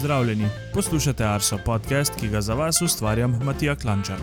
Pozdravljeni, 0.00 0.48
poslušate 0.74 1.24
Arso 1.24 1.58
podcast, 1.64 2.12
ki 2.20 2.28
ga 2.28 2.40
za 2.40 2.54
vas 2.54 2.82
ustvarjam 2.82 3.40
Matija 3.44 3.76
Klančar. 3.76 4.18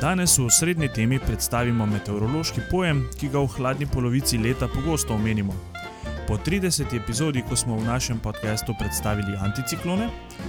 Danes 0.00 0.38
v 0.38 0.50
srednji 0.50 0.88
temi 0.92 1.18
predstavimo 1.18 1.86
meteorološki 1.86 2.60
pojem, 2.70 3.08
ki 3.16 3.28
ga 3.32 3.38
v 3.40 3.46
hladni 3.54 3.86
polovici 3.86 4.38
leta 4.38 4.68
pogosto 4.68 5.14
omenimo. 5.14 5.54
Po 6.26 6.36
30. 6.36 6.96
epizodi, 6.96 7.42
ko 7.48 7.56
smo 7.56 7.76
v 7.76 7.84
našem 7.88 8.18
podkastu 8.20 8.74
predstavili 8.78 9.36
anticiklone, 9.40 10.08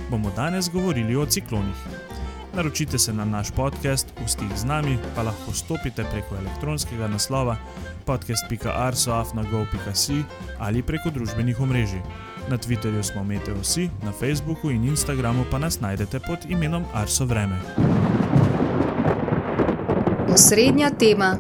bomo 0.10 0.32
danes 0.36 0.70
govorili 0.74 1.16
o 1.16 1.26
ciklonih. 1.26 1.76
Naročite 2.56 3.00
se 3.00 3.14
na 3.14 3.26
naš 3.26 3.52
podcast, 3.56 4.08
v 4.26 4.28
stik 4.28 4.58
z 4.58 4.66
nami 4.66 4.98
pa 5.16 5.22
lahko 5.24 5.54
stopite 5.54 6.04
preko 6.12 6.36
elektronskega 6.36 7.08
naslova 7.08 7.58
podcast.arsoafnago.si 8.06 10.24
ali 10.60 10.84
preko 10.84 11.10
družbenih 11.10 11.62
omrežij. 11.62 12.02
Na 12.50 12.58
Twitterju 12.58 13.04
smo 13.04 13.24
Meteosi, 13.24 13.90
na 14.04 14.12
Facebooku 14.12 14.72
in 14.72 14.84
Instagramu 14.84 15.46
pa 15.52 15.60
nas 15.60 15.80
najdete 15.82 16.20
pod 16.20 16.40
imenom 16.50 16.84
Arso 16.94 17.26
Vreme. 17.26 17.60
Osrednja 20.34 20.90
tema. 20.90 21.38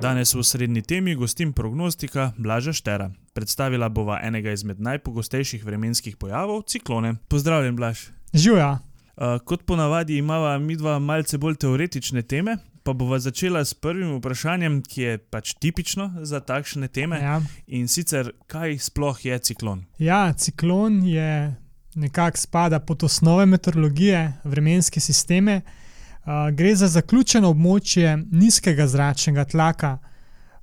Danes 0.00 0.34
v 0.34 0.42
srednji 0.42 0.82
temi 0.82 1.14
gostim 1.14 1.52
prognostika 1.52 2.32
Blaža 2.38 2.72
Štera. 2.72 3.10
Predstavila 3.32 3.88
bova 3.88 4.20
enega 4.22 4.52
izmed 4.52 4.80
najpogostejših 4.80 5.64
vremenskih 5.64 6.16
pojavov, 6.16 6.62
ciklone. 6.62 7.14
Pozdravljen, 7.28 7.76
Blaž. 7.76 7.98
Živijo. 8.32 8.78
Uh, 9.16 9.40
kot 9.44 9.62
ponavadi 9.66 10.16
imamo 10.16 10.58
mi 10.58 10.76
dva 10.76 10.98
malce 10.98 11.38
bolj 11.38 11.56
teoretične 11.56 12.22
teme, 12.22 12.56
pa 12.88 12.92
bova 12.92 13.18
začela 13.18 13.64
s 13.64 13.74
prvim 13.74 14.14
vprašanjem, 14.16 14.78
ki 14.82 15.02
je 15.02 15.18
pač 15.18 15.50
tipično 15.60 16.06
za 16.24 16.40
takšne 16.40 16.88
teme. 16.88 17.18
Ja. 17.20 17.34
In 17.66 17.84
sicer, 17.84 18.30
kaj 18.48 18.78
sploh 18.80 19.18
je 19.24 19.36
ciklon? 19.38 19.82
ja, 19.98 20.32
ciklon 20.32 21.02
je 21.04 21.54
nekako 21.94 22.40
spada 22.40 22.80
pod 22.80 23.04
osnove 23.04 23.44
meteorologije, 23.46 24.32
vremenske 24.44 25.00
sisteme. 25.00 25.60
Uh, 25.60 26.48
gre 26.56 26.72
za 26.76 26.88
zaključeno 26.88 27.50
območje 27.52 28.16
nizkega 28.32 28.86
zračnega 28.88 29.44
tlaka. 29.44 29.98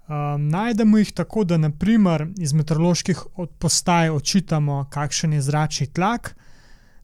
Um, 0.08 0.50
najdemo 0.50 0.98
jih 0.98 1.14
tako, 1.14 1.44
da 1.44 1.62
naprimer 1.62 2.26
iz 2.42 2.54
meteoroloških 2.58 3.22
postaj 3.60 4.10
očitamo, 4.10 4.88
kakšen 4.90 5.38
je 5.38 5.46
zračni 5.46 5.92
tlak, 5.94 6.34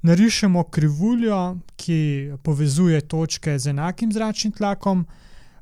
narišemo 0.02 0.64
krivuljo, 0.64 1.58
ki 1.76 2.32
povezuje 2.44 3.02
točke 3.02 3.60
z 3.60 3.70
enakim 3.70 4.12
zračnim 4.12 4.54
tlakom, 4.54 5.06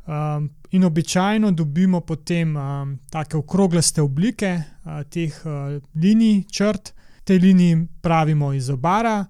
um, 0.05 0.49
in 0.71 0.83
običajno 0.83 1.51
dobimo 1.51 2.01
potem 2.01 2.55
um, 2.57 2.99
tako 3.09 3.37
okroglaste 3.37 4.01
oblike 4.01 4.61
uh, 4.61 5.03
teh 5.09 5.41
uh, 5.45 5.81
linij, 5.95 6.43
črt. 6.51 6.93
Te 7.23 7.35
linije 7.37 7.85
pravimo 8.01 8.53
izobara, 8.53 9.25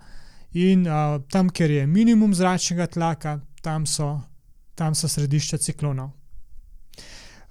in 0.52 0.88
uh, 0.88 1.22
tam, 1.30 1.50
kjer 1.50 1.72
je 1.72 1.88
minimum 1.88 2.34
zračnega 2.34 2.88
tlaka, 2.88 3.40
tam 3.62 3.86
so, 3.86 4.22
tam 4.76 4.96
so 4.96 5.08
središča 5.08 5.58
ciklonov. 5.58 6.12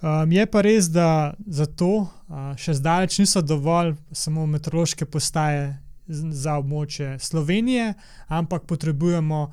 Um, 0.00 0.32
je 0.32 0.46
pa 0.46 0.60
res, 0.62 0.88
da 0.88 1.34
za 1.46 1.66
to 1.66 2.06
uh, 2.06 2.54
še 2.56 2.78
zdaleč 2.78 3.18
niso 3.18 3.42
dovolj 3.42 3.96
samo 4.12 4.46
meteorološke 4.46 5.06
postaje 5.06 5.74
za 6.08 6.56
območje 6.58 7.18
Slovenije, 7.18 7.94
ampak 8.28 8.64
potrebujemo 8.66 9.42
uh, 9.42 9.50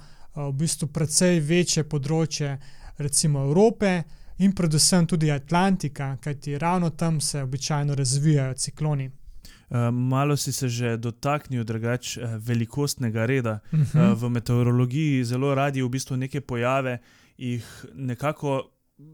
v 0.49 0.53
bistvu 0.53 0.87
precej 0.87 1.39
večje 1.39 1.83
področje, 1.83 2.57
recimo 2.97 3.43
Evrope 3.43 4.03
in 4.37 4.51
predvsem 4.51 5.07
tudi 5.07 5.31
Atlantika, 5.31 6.17
kajti 6.17 6.57
ravno 6.57 6.89
tam 6.89 7.21
se 7.21 7.41
običajno 7.43 7.95
razvijajo 7.95 8.53
cikloni. 8.53 9.09
Uh, 9.69 9.77
malo 9.91 10.37
si 10.37 10.51
se 10.51 10.69
že 10.69 10.97
dotaknil 10.97 11.63
drugač 11.63 12.17
uh, 12.17 12.35
velikostnega 12.37 13.25
reda. 13.25 13.59
Mhm. 13.73 13.99
Uh, 13.99 14.13
v 14.13 14.29
meteorologiji 14.29 15.23
zelo 15.23 15.55
radi 15.55 15.81
v 15.81 15.89
bistvu 15.89 16.17
neke 16.17 16.41
pojave 16.41 16.99
jih 17.37 17.65
nekako 17.93 18.61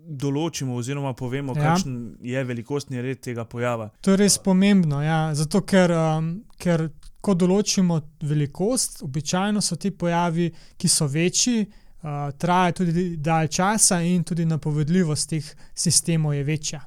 določimo, 0.05 0.75
oziroma 0.77 1.13
povemo, 1.13 1.55
Ja. 1.55 1.61
kakšen 1.73 2.17
je 2.21 2.43
velikostni 2.43 3.01
red 3.01 3.19
tega 3.19 3.45
pojava. 3.45 3.89
To 4.01 4.11
je 4.11 4.17
res 4.17 4.37
pomembno, 4.37 5.01
ja, 5.01 5.33
zato 5.33 5.61
ker, 5.61 5.91
um, 5.91 6.43
ker 6.57 6.89
ko 7.21 7.33
določimo 7.33 7.99
velikost, 8.21 9.01
običajno 9.03 9.61
so 9.61 9.75
ti 9.75 9.91
pojavi, 9.91 10.51
ki 10.77 10.87
so 10.87 11.07
večji, 11.07 11.65
uh, 11.65 12.31
trajajo 12.37 12.73
tudi 12.81 13.17
dalj 13.17 13.47
časa 13.47 14.01
in 14.01 14.23
tudi 14.23 14.45
napovedljivost 14.45 15.29
teh 15.29 15.51
sistemov 15.75 16.33
je 16.33 16.43
večja. 16.43 16.81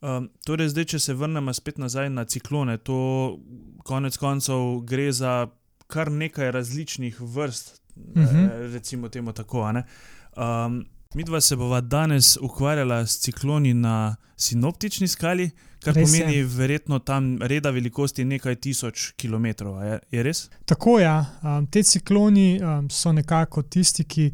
Um, 0.00 0.28
torej, 0.44 0.68
zdaj, 0.68 0.84
če 0.84 0.98
se 0.98 1.14
vrnemo 1.14 1.52
spet 1.52 1.78
nazaj 1.78 2.10
na 2.10 2.24
ciklone, 2.24 2.76
to 2.78 3.38
konec 3.84 4.16
koncev 4.16 4.80
gre 4.86 5.12
za 5.12 5.46
kar 5.86 6.10
nekaj 6.12 6.50
različnih 6.50 7.20
vrst, 7.20 7.80
uh 7.96 8.16
Mhm. 8.16 8.24
-huh. 8.24 8.72
recimo 8.72 9.08
temu 9.08 9.32
tako. 9.32 9.60
Um, 10.36 10.84
Mi 11.16 11.24
dva 11.24 11.40
se 11.40 11.56
bova 11.56 11.80
danes 11.80 12.36
ukvarjala 12.40 13.06
s 13.06 13.18
cikloni 13.18 13.74
na 13.74 14.16
sinoptični 14.36 15.08
skali, 15.08 15.50
kar 15.80 15.94
Res 15.94 16.14
je. 16.14 16.20
pomeni 16.20 16.42
verjetno 16.42 16.98
tam 16.98 17.38
reda 17.42 17.70
velikosti 17.70 18.24
nekaj 18.24 18.54
tisoč 18.54 19.12
kilometrov. 19.16 19.78
Je, 19.84 19.98
je 20.10 20.22
res? 20.22 20.42
Tako 20.64 20.98
ja, 21.00 21.24
um, 21.42 21.66
te 21.66 21.82
cikloni 21.82 22.60
um, 22.60 22.90
so 22.90 23.12
nekako 23.16 23.62
tisti, 23.62 24.04
ki 24.04 24.26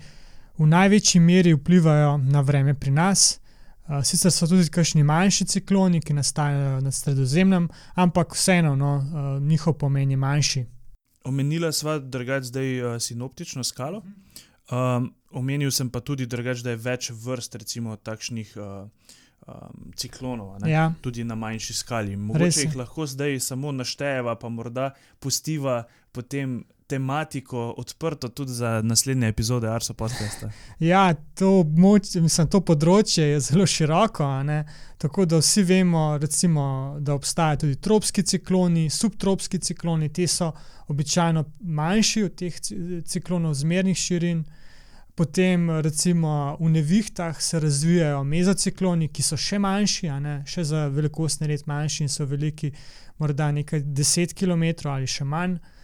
v 0.59 0.67
največji 0.67 1.21
meri 1.23 1.55
vplivajo 1.55 2.17
na 2.19 2.43
vreme 2.43 2.75
pri 2.75 2.91
nas. 2.91 3.39
Uh, 3.87 4.03
sicer 4.03 4.35
so 4.35 4.51
tudi 4.51 4.67
kakšni 4.67 5.07
manjši 5.07 5.47
cikloni, 5.55 6.03
ki 6.03 6.19
nastajajo 6.19 6.81
nad 6.81 6.95
sredozemljem, 6.95 7.71
ampak 7.95 8.35
vseeno 8.35 8.75
no, 8.77 8.97
uh, 8.97 9.37
njihov 9.43 9.79
pomen 9.79 10.11
je 10.11 10.17
manjši. 10.17 10.65
Omenila 11.31 11.71
sva 11.73 12.01
drugač 12.03 12.51
zdaj 12.51 12.81
uh, 12.81 12.99
sinoptično 12.99 13.63
skalo. 13.63 14.03
Um, 14.71 15.11
omenil 15.31 15.71
sem 15.75 15.91
pa 15.91 16.01
tudi 16.01 16.27
drugač, 16.27 16.63
da 16.63 16.71
je 16.71 16.81
več 16.81 17.11
vrst 17.11 17.59
recimo 17.61 17.97
takšnih 17.97 18.55
uh, 18.57 18.87
um, 19.47 19.91
ciklonov. 19.97 20.59
ne. 20.63 20.71
Ja. 20.71 20.93
tudi 21.01 21.25
na 21.25 21.35
manjši 21.35 21.75
skali. 21.75 22.17
Mogoče 22.17 22.69
jih 22.69 22.77
lahko 22.77 23.07
zdaj 23.07 23.41
samo 23.41 23.73
naštejeva, 23.73 24.37
pa 24.39 24.49
morda 24.49 24.93
pustiva 25.19 25.83
potem 26.13 26.63
tematiko 26.93 27.75
odprto 27.77 28.29
tudi 28.29 28.53
za 28.53 28.83
naslednje 28.83 29.29
epizode 29.29 29.69
Arso 29.69 29.95
podcasta. 29.95 30.51
Ja, 30.79 31.15
to, 31.35 31.49
območje, 31.63 32.21
mislim, 32.21 32.51
to 32.53 32.61
področje 32.61 33.31
je 33.31 33.39
zelo 33.41 33.65
široko, 33.67 34.29
tako 35.01 35.25
da 35.25 35.41
vsi 35.41 35.65
vemo, 35.65 36.03
recimo, 36.21 36.67
da 37.01 37.17
obstajajo 37.17 37.63
tudi 37.65 37.81
tropski 37.81 38.27
cikloni, 38.35 38.91
subtropski 38.91 39.63
cikloni, 39.65 40.11
ti 40.13 40.29
so 40.29 40.51
običajno 40.93 41.47
manjši 41.81 42.27
od 42.29 42.37
teh 42.37 42.61
ci- 42.61 43.01
ciklonov 43.09 43.57
zmernih 43.63 43.97
širin. 43.97 44.45
Potem, 45.17 45.71
recimo, 45.85 46.59
v 46.61 46.75
nevihtah 46.77 47.41
se 47.41 47.61
razvijajo 47.61 48.21
mezocikloni, 48.25 49.09
ki 49.09 49.25
so 49.25 49.37
še 49.37 49.59
manjši, 49.61 50.13
ne? 50.21 50.41
še 50.49 50.65
za 50.65 50.89
velikostni 50.93 51.49
red 51.49 51.65
manjši 51.69 52.05
in 52.05 52.13
so 52.13 52.29
veliki, 52.29 52.73
morda 53.21 53.49
nekaj 53.53 53.81
10 53.81 54.37
km 54.37 54.91
ali 54.93 55.09
še 55.09 55.25
manj. 55.25 55.57
Uh, 55.57 55.79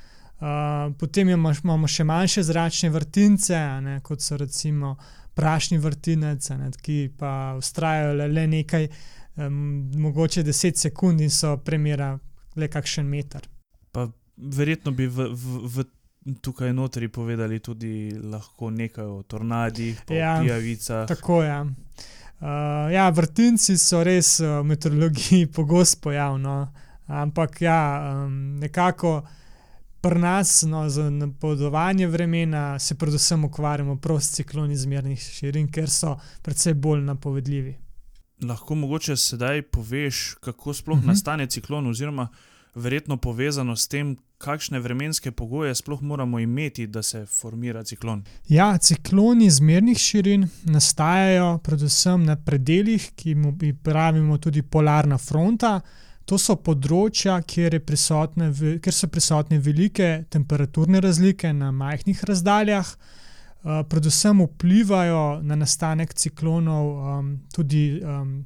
potem 0.99 1.28
imamo, 1.28 1.53
imamo 1.65 1.88
še 1.88 2.04
manjše 2.04 2.43
zračne 2.43 2.91
vrtince, 2.91 3.59
ne, 3.82 4.00
kot 4.06 4.22
so 4.22 4.37
recimo 4.37 4.97
prašni 5.34 5.78
vrtinec, 5.78 6.50
ne, 6.59 6.71
ki 6.82 6.99
pa 7.19 7.54
ustrajajo 7.59 8.15
le, 8.15 8.28
le 8.28 8.47
nekaj, 8.47 8.88
um, 9.37 9.91
mogoče 9.98 10.44
10 10.47 10.77
sekund 10.77 11.21
in 11.21 11.31
so 11.31 11.56
premjera 11.65 12.12
le 12.56 12.69
kakšen 12.69 13.06
meter. 13.06 13.47
Pa 13.93 14.09
verjetno 14.37 14.93
bi 14.93 15.06
v, 15.06 15.31
v, 15.32 15.62
v 15.75 15.87
tukaj 16.43 16.72
notri 16.72 17.09
povedali 17.09 17.59
tudi 17.59 18.10
lahko 18.22 18.71
nekaj 18.71 19.04
o 19.06 19.22
tornadih, 19.22 20.03
Ja, 20.10 20.38
pijavicah. 20.43 21.06
Tako 21.09 21.43
je. 21.43 21.60
Uh, 22.38 22.93
ja, 22.94 23.09
vrtinci 23.10 23.75
so 23.78 24.04
res 24.06 24.37
uh, 24.41 24.60
v 24.60 24.71
meteorologiji 24.71 25.50
pogost 25.56 25.98
pojav, 26.03 26.38
no. 26.38 26.69
ampak 27.07 27.63
ja, 27.63 27.80
um, 28.27 28.59
nekako 28.60 29.22
pri 30.00 30.18
nas 30.18 30.62
no, 30.62 30.89
za 30.89 31.10
napovedovanje 31.10 32.06
vremena 32.06 32.78
se 32.78 32.95
predvsem 32.95 33.45
ukvarjamo 33.45 33.97
prav 33.97 34.21
s 34.21 34.30
cikloni 34.30 34.77
zmernih 34.77 35.18
širin, 35.21 35.68
ker 35.72 35.91
so 35.91 36.16
precej 36.42 36.74
bolj 36.74 37.00
napovedljivi. 37.03 37.77
Lahko 38.42 38.74
mogoče 38.74 39.16
sedaj 39.16 39.62
poveš, 39.62 40.34
kako 40.41 40.74
sploh 40.74 40.95
uh 40.97 40.98
Mhm. 40.98 41.04
-huh. 41.04 41.09
nastane 41.09 41.47
ciklon, 41.47 41.86
oziroma 41.86 42.28
verjetno 42.74 43.16
povezano 43.16 43.77
s 43.77 43.89
tem, 43.89 44.16
kakšne 44.39 44.78
vremenske 44.80 45.30
pogoje 45.30 45.74
sploh 45.74 46.03
moramo 46.03 46.39
imeti, 46.39 46.86
da 46.86 47.03
se 47.03 47.27
formira 47.27 47.84
ciklon. 47.84 48.24
Ja, 48.48 48.78
cikloni 48.78 49.51
zmernih 49.51 49.98
širin 49.98 50.48
nastajajo 50.65 51.59
predvsem 51.59 52.24
na 52.24 52.36
predeljih, 52.36 53.10
ki 53.16 53.34
mu 53.34 53.54
pravimo 53.83 54.39
tudi 54.39 54.62
polarna 54.62 55.18
fronta. 55.18 55.80
To 56.28 56.36
so 56.36 56.59
področja, 56.60 57.39
kjer, 57.41 57.78
ve- 57.80 58.78
kjer 58.84 58.92
so 58.95 59.09
prisotne 59.09 59.59
velike 59.59 60.25
temperaturne 60.28 61.01
razlike 61.01 61.53
na 61.53 61.71
majhnih 61.72 62.21
razdaljah. 62.28 62.91
Uh, 63.59 63.80
predvsem 63.89 64.42
vplivajo 64.45 65.41
na 65.42 65.57
nastanek 65.57 66.13
ciklonov 66.15 66.84
um, 66.95 67.30
tudi 67.53 68.01
um, 68.04 68.45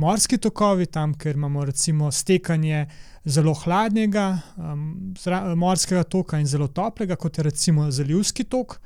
morski 0.00 0.38
tokovi, 0.38 0.86
tam, 0.86 1.12
kjer 1.14 1.36
imamo 1.36 1.64
recimo 1.64 2.10
stekanje 2.10 2.86
zelo 3.24 3.52
hladnega 3.54 4.38
um, 4.56 5.14
zra, 5.20 5.54
morskega 5.54 6.04
toka 6.04 6.38
in 6.38 6.46
zelo 6.46 6.68
toplega, 6.68 7.16
kot 7.16 7.38
je 7.38 7.44
recimo 7.44 7.90
zalivski 7.90 8.44
tok. 8.44 8.78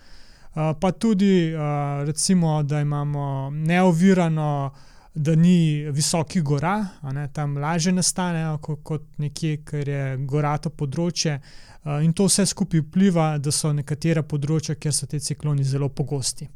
Uh, 0.51 0.73
pa 0.81 0.91
tudi, 0.93 1.53
uh, 1.55 2.03
recimo, 2.09 2.63
da 2.63 2.81
imamo 2.81 3.51
neovirano, 3.53 4.71
da 5.15 5.35
ni 5.35 5.91
visokih 5.91 6.43
gora, 6.43 6.87
ne, 7.03 7.29
tam 7.33 7.57
lažje 7.59 7.93
nastanejo 7.93 8.59
kot, 8.59 8.83
kot 8.83 9.03
nekje, 9.19 9.57
ker 9.67 9.89
je 9.89 10.05
gorato 10.27 10.71
področje. 10.71 11.41
Uh, 11.81 11.99
in 12.05 12.13
to 12.13 12.29
vse 12.29 12.47
skupaj 12.47 12.85
vpliva, 12.85 13.33
da 13.39 13.51
so 13.51 13.73
nekatera 13.75 14.23
področja, 14.23 14.77
kjer 14.79 14.95
so 14.95 15.09
te 15.11 15.19
cikloni 15.21 15.65
zelo 15.65 15.89
pogosti. 15.89 16.47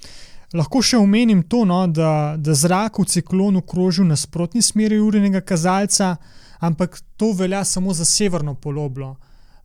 Lahko 0.55 0.83
še 0.85 1.01
omenim 1.01 1.43
to, 1.51 1.65
no, 1.67 1.81
da, 1.91 2.37
da 2.39 2.55
zrak 2.55 3.01
v 3.01 3.09
ciklonu 3.11 3.65
kroži 3.67 4.05
v 4.05 4.13
nasprotni 4.13 4.63
smeri 4.63 5.01
urnega 5.03 5.41
kazalca, 5.43 6.15
ampak 6.63 7.01
to 7.19 7.33
velja 7.35 7.65
samo 7.67 7.95
za 7.97 8.07
severno 8.07 8.55
poloblo. 8.55 9.17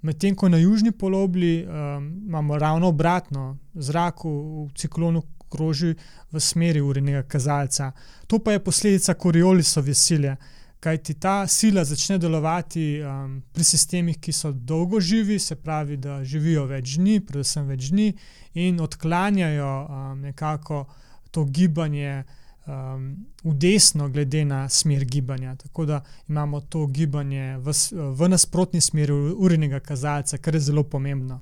Medtem 0.02 0.34
ko 0.36 0.48
na 0.50 0.58
južni 0.58 0.92
polobli 0.96 1.60
um, 1.62 2.08
imamo 2.26 2.58
ravno 2.58 2.90
obratno, 2.90 3.58
zrak 3.76 4.24
v, 4.24 4.32
v 4.66 4.80
ciklonu 4.80 5.22
kroži 5.50 5.96
v 6.32 6.40
smeri 6.40 6.82
urnega 6.82 7.24
kazalca. 7.24 7.92
To 8.28 8.40
pa 8.40 8.56
je 8.56 8.64
posledica 8.64 9.14
koriolisove 9.14 9.94
sile, 9.94 10.36
kajti 10.80 11.14
ta 11.20 11.48
sila 11.48 11.84
začne 11.84 12.18
delovati 12.18 13.02
um, 13.02 13.42
pri 13.54 13.64
sistemih, 13.64 14.20
ki 14.20 14.32
so 14.32 14.52
dolgo 14.52 15.00
živi, 15.00 15.40
se 15.40 15.56
pravi, 15.56 15.98
da 15.98 16.24
živijo 16.24 16.66
več 16.70 16.96
dni, 16.98 17.20
predvsem 17.20 17.68
več 17.68 17.90
dni, 17.92 18.14
in 18.54 18.80
odklanjajo 18.80 19.74
um, 19.86 20.22
nekako 20.22 20.86
to 21.32 21.44
gibanje 21.46 22.24
um, 22.70 23.26
v 23.44 23.54
desno, 23.54 24.10
glede 24.10 24.46
na 24.46 24.70
smer 24.70 25.06
gibanja. 25.06 25.56
Tako 25.56 25.86
da 25.86 26.04
imamo 26.28 26.62
to 26.62 26.86
gibanje 26.88 27.58
v, 27.58 27.72
v 27.92 28.30
nasprotni 28.30 28.82
smeri 28.82 29.14
urnega 29.14 29.80
kazalca, 29.80 30.38
kar 30.38 30.56
je 30.56 30.62
zelo 30.62 30.84
pomembno. 30.84 31.42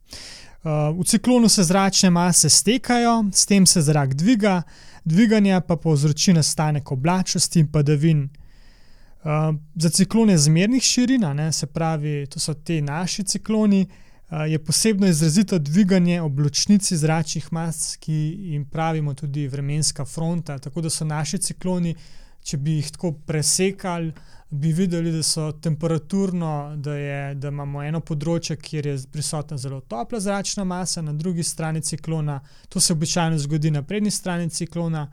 Uh, 0.63 0.99
v 0.99 1.03
ciklonu 1.05 1.49
se 1.49 1.63
zračne 1.63 2.09
mase 2.09 2.49
stekajo, 2.49 3.25
s 3.33 3.45
tem 3.45 3.65
se 3.65 3.81
zrak 3.81 4.13
dviga, 4.13 4.61
dviganje 5.05 5.61
pa 5.67 5.75
povzroči 5.75 6.33
nastanek 6.33 6.91
oblačnosti 6.91 7.59
in 7.59 7.71
padavin. 7.71 8.29
Uh, 9.23 9.55
za 9.75 9.89
ciklone 9.89 10.37
zmernih 10.37 10.83
širin, 10.83 11.23
se 11.51 11.65
pravi, 11.65 12.25
to 12.29 12.39
so 12.39 12.53
ti 12.53 12.81
naši 12.81 13.23
cikloni, 13.23 13.81
uh, 13.81 14.06
je 14.31 14.63
posebno 14.63 15.07
izrazito 15.07 15.59
dviganje 15.59 16.21
obločnici 16.21 16.97
zračnih 16.97 17.53
mas, 17.53 17.95
ki 17.95 18.13
jim 18.39 18.65
pravimo 18.65 19.13
tudi 19.13 19.47
vremenska 19.47 20.05
fronta. 20.05 20.57
Tako 20.59 20.81
da 20.81 20.89
so 20.89 21.05
naši 21.05 21.37
cikloni, 21.37 21.95
če 22.43 22.57
bi 22.57 22.75
jih 22.75 22.91
tako 22.91 23.11
presekali, 23.11 24.11
bi 24.49 24.73
videli, 24.73 25.11
da 25.11 25.23
so 25.23 25.51
temperaturno, 25.51 26.75
da, 26.75 26.95
je, 26.95 27.35
da 27.35 27.47
imamo 27.47 27.83
eno 27.83 27.99
področje, 27.99 28.55
kjer 28.55 28.85
je 28.85 28.97
prisotna 29.11 29.57
zelo 29.57 29.79
topla 29.79 30.19
zračna 30.19 30.63
masa, 30.63 31.01
na 31.01 31.13
drugi 31.13 31.43
strani 31.43 31.81
ciklona, 31.81 32.39
to 32.69 32.79
se 32.79 32.93
običajno 32.93 33.39
zgodi 33.39 33.71
na 33.71 33.83
prednji 33.83 34.11
strani 34.11 34.49
ciklona. 34.49 35.07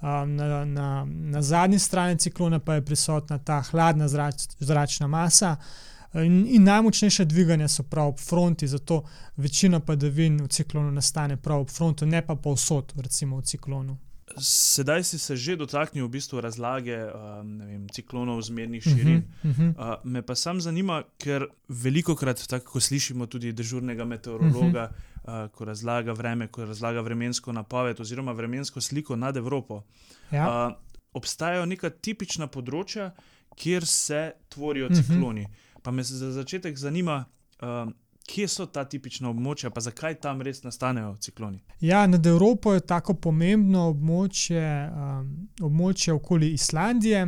Na, 0.00 0.64
na, 0.64 1.04
na 1.04 1.42
zadnji 1.44 1.78
strani 1.78 2.16
ciklona 2.16 2.56
pa 2.58 2.78
je 2.78 2.84
prisotna 2.88 3.36
ta 3.38 3.58
hladna 3.68 4.06
zrač, 4.08 4.46
zračna 4.60 5.06
masa, 5.06 5.50
uh, 5.58 5.90
In, 6.14 6.46
in 6.48 6.64
najmočnejše 6.64 7.24
dviganje 7.24 7.68
so 7.68 7.82
prav 7.82 8.08
ob 8.08 8.18
fronti, 8.18 8.68
zato 8.68 9.04
večina 9.36 9.80
padavin 9.80 10.40
v 10.42 10.48
ciklonu 10.48 10.90
nastane 10.90 11.36
prav 11.36 11.60
ob 11.60 11.70
frontu, 11.70 12.06
ne 12.06 12.22
pa 12.26 12.34
povsod, 12.34 12.92
recimo 12.96 13.36
v 13.36 13.42
ciklonu. 13.42 13.98
Sedaj 14.38 15.04
si 15.04 15.18
se 15.18 15.36
že 15.36 15.56
dotaknil 15.56 16.06
v 16.06 16.10
bistvu 16.10 16.40
razlage 16.40 16.94
vem, 16.94 17.86
ciklonov 17.90 18.42
zmernih 18.42 18.82
širin. 18.82 19.16
Uh 19.44 19.50
-huh, 19.50 19.70
uh 19.70 19.76
-huh. 19.76 19.96
Me 20.04 20.22
pa 20.22 20.34
sam 20.34 20.60
zanima, 20.60 21.02
ker 21.18 21.46
veliko 21.68 22.14
krat, 22.14 22.46
tako 22.46 22.72
ko 22.72 22.80
slišimo 22.80 23.26
tudi 23.26 23.52
dežurnega 23.52 24.04
meteorologa, 24.04 24.90
uh 25.24 25.30
-huh. 25.30 25.48
ko 25.48 25.64
razlaga 25.64 26.12
vreme, 26.12 26.46
ko 26.46 26.64
razlaga 26.64 27.00
vremensko 27.00 27.52
napoved 27.52 28.00
oziroma 28.00 28.32
vremensko 28.32 28.80
sliko 28.80 29.16
nad 29.16 29.36
Evropo. 29.36 29.82
Ja. 30.30 30.76
Obstajajo 31.12 31.66
neka 31.66 31.90
tipična 31.90 32.46
področja, 32.46 33.10
kjer 33.56 33.86
se 33.86 34.32
tvorijo 34.48 34.88
cikloni. 34.88 35.42
Uh 35.42 35.48
-huh. 35.48 35.69
Pa 35.82 35.90
me 35.90 36.02
za 36.02 36.32
začetek 36.32 36.76
zanima, 36.76 37.24
uh, 37.62 37.92
kje 38.26 38.48
so 38.48 38.66
ta 38.66 38.84
tipična 38.84 39.30
območja, 39.30 39.70
pa 39.74 39.82
zakaj 39.82 40.18
tam 40.22 40.42
res 40.42 40.62
nastanejo 40.62 41.14
cikloni. 41.20 41.62
Ja, 41.80 42.06
nad 42.06 42.26
Evropo 42.26 42.74
je 42.74 42.84
tako 42.86 43.14
pomembno 43.14 43.88
območje, 43.90 44.66
um, 44.90 45.32
območje 45.60 46.14
okoli 46.14 46.52
Islandije. 46.54 47.26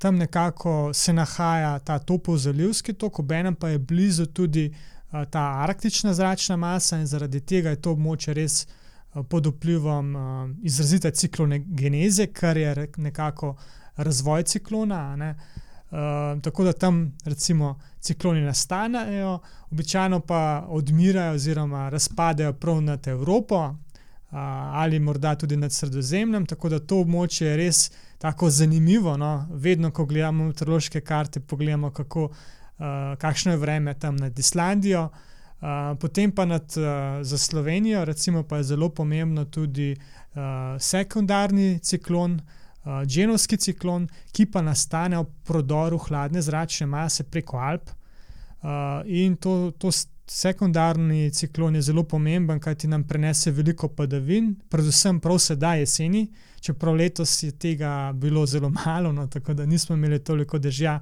Tam 0.00 0.16
nekako 0.16 0.94
se 0.96 1.12
nahaja 1.12 1.78
ta 1.84 1.98
topozalivski 1.98 2.92
tok, 2.92 3.18
obenem 3.20 3.54
pa 3.54 3.68
je 3.68 3.78
blizu 3.78 4.26
tudi 4.26 4.66
uh, 4.70 5.24
ta 5.30 5.46
arktična 5.66 6.14
zračna 6.14 6.56
masa, 6.56 6.98
in 6.98 7.06
zaradi 7.06 7.40
tega 7.40 7.76
je 7.76 7.82
to 7.84 7.94
območje 7.94 8.34
res 8.34 8.62
uh, 8.66 9.22
pod 9.22 9.46
vplivom 9.46 10.14
uh, 10.16 10.22
izrazite 10.62 11.10
ciklone 11.10 11.58
geneze, 11.66 12.26
kar 12.32 12.56
je 12.56 12.88
nekako 12.96 13.56
razvoj 13.96 14.42
ciklona. 14.42 15.02
Uh, 15.20 15.68
tako 16.42 16.64
da 16.64 16.72
tam, 16.72 17.16
recimo, 17.24 17.80
cikloni 18.00 18.40
nastanejo, 18.40 19.38
običajno 19.70 20.20
pa 20.20 20.66
odmirajo 20.68 21.34
oziroma 21.34 21.88
razpadejo 21.88 22.52
prav 22.52 22.82
nad 22.82 23.08
Evropo 23.08 23.56
uh, 23.64 23.74
ali 24.72 24.98
morda 24.98 25.34
tudi 25.34 25.56
nad 25.56 25.72
Sredozemljem. 25.72 26.46
Tako 26.46 26.68
da 26.68 26.78
to 26.78 26.96
območje 26.96 27.46
je 27.46 27.56
res 27.56 27.90
tako 28.18 28.50
zanimivo. 28.50 29.16
No? 29.16 29.48
Vedno, 29.50 29.90
ko 29.90 30.04
gledamo 30.06 30.44
meteorološke 30.44 31.00
karte, 31.00 31.40
pogledamo, 31.40 31.90
kako, 31.90 32.24
uh, 32.24 32.86
kakšno 33.18 33.52
je 33.52 33.58
vreme 33.58 33.94
tam 33.94 34.16
nad 34.16 34.38
Islandijo. 34.38 35.08
Uh, 35.60 35.98
potem 36.00 36.32
pa 36.32 36.44
nad, 36.44 36.62
uh, 36.62 37.22
za 37.22 37.38
Slovenijo, 37.38 38.04
recimo, 38.04 38.42
pa 38.42 38.56
je 38.56 38.62
zelo 38.62 38.88
pomembno 38.88 39.44
tudi 39.44 39.92
uh, 39.92 40.40
sekundarni 40.78 41.78
ciklon, 41.78 42.32
uh, 42.32 42.59
uh, 42.84 43.02
genovski 43.06 43.56
ciklon, 43.56 44.08
ki 44.32 44.46
pa 44.46 44.62
nastane 44.62 45.18
ob 45.18 45.28
prodoru 45.44 45.98
hladne 45.98 46.42
zračne 46.42 46.86
mase 46.86 47.24
preko 47.24 47.58
Alp. 47.58 47.90
Uh, 48.60 49.02
in 49.06 49.36
to, 49.36 49.70
to 49.78 49.90
sekundarni 50.30 51.30
ciklon 51.30 51.74
je 51.74 51.82
zelo 51.82 52.04
pomemben, 52.04 52.60
kajti 52.60 52.88
nam 52.88 53.04
prenese 53.04 53.50
veliko 53.50 53.88
padavin, 53.88 54.54
predvsem 54.68 55.20
prav 55.20 55.38
sedaj 55.38 55.80
jeseni, 55.80 56.26
čeprav 56.60 56.94
letos 56.94 57.42
je 57.42 57.50
tega 57.50 58.12
bilo 58.14 58.46
zelo 58.46 58.70
malo, 58.70 59.12
no, 59.12 59.26
tako 59.26 59.54
da 59.54 59.66
nismo 59.66 59.96
imeli 59.96 60.18
toliko 60.24 60.58
dežja. 60.58 61.00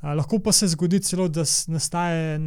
Uh, 0.00 0.14
lahko 0.16 0.38
pa 0.38 0.52
se 0.52 0.68
zgodi 0.68 1.00
celo, 1.00 1.28
da 1.28 1.44
nastaje 1.68 2.38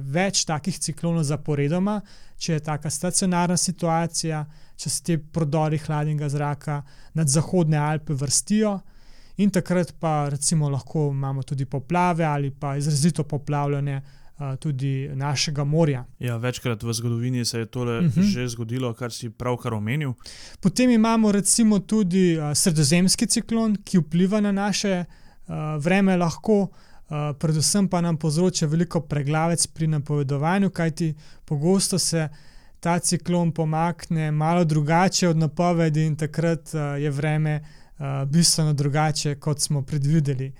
več 0.00 0.44
takih 0.48 0.78
ciklonov 0.80 1.26
zaporedoma, 1.28 2.00
če 2.40 2.54
je 2.56 2.62
tako 2.64 2.90
stacionarna 2.90 3.56
situacija, 3.56 4.44
če 4.76 4.90
se 4.90 5.02
ti 5.04 5.18
prodori 5.18 5.78
hladnega 5.78 6.28
zraka 6.32 6.80
nad 7.14 7.28
Zahodne 7.28 7.76
Alpe 7.78 8.16
vrstijo. 8.16 8.78
In 9.36 9.50
takrat 9.52 9.94
pa 10.00 10.28
recimo 10.32 10.68
lahko 10.70 11.10
imamo 11.10 11.42
tudi 11.42 11.64
poplave 11.64 12.24
ali 12.24 12.50
pa 12.50 12.76
izrazito 12.76 13.24
poplavljanje 13.24 13.96
uh, 13.96 14.56
tudi 14.60 15.10
našega 15.14 15.64
morja. 15.64 16.04
Ja, 16.18 16.36
večkrat 16.36 16.82
v 16.82 16.92
zgodovini 16.92 17.44
se 17.44 17.58
je 17.58 17.66
to 17.66 17.82
uh 17.82 18.00
mhm. 18.02 18.20
-huh. 18.20 18.32
že 18.32 18.48
zgodilo, 18.48 18.94
kar 18.94 19.12
si 19.12 19.30
pravkar 19.30 19.74
omenil. 19.74 20.12
Potem 20.60 20.90
imamo 20.90 21.32
recimo 21.32 21.78
tudi 21.78 22.38
uh, 22.38 22.54
sredozemski 22.54 23.26
ciklon, 23.26 23.76
ki 23.84 23.98
vpliva 23.98 24.40
na 24.40 24.52
naše 24.52 25.04
uh, 25.04 25.54
vreme 25.78 26.16
lahko. 26.16 26.68
Uh, 27.08 27.36
predvsem 27.38 27.88
pa 27.88 28.00
nam 28.00 28.16
povzroča 28.16 28.66
veliko 28.66 29.00
preglavec 29.00 29.66
pri 29.66 29.86
napovedovanju, 29.86 30.70
kajti 30.70 31.14
pogosto 31.44 31.98
se 31.98 32.28
uh, 32.30 32.36
ta 32.82 32.98
ciklon 32.98 33.52
pomakne 33.52 34.30
malo 34.30 34.64
drugače 34.64 35.28
od 35.28 35.36
napovedi, 35.36 36.06
in 36.06 36.16
takrat 36.16 36.74
uh, 36.74 36.80
je 37.02 37.10
vreme 37.10 37.60
uh, 37.62 38.28
bistveno 38.28 38.72
drugače, 38.72 39.34
kot 39.34 39.60
smo 39.60 39.82
predvideli. 39.82 40.52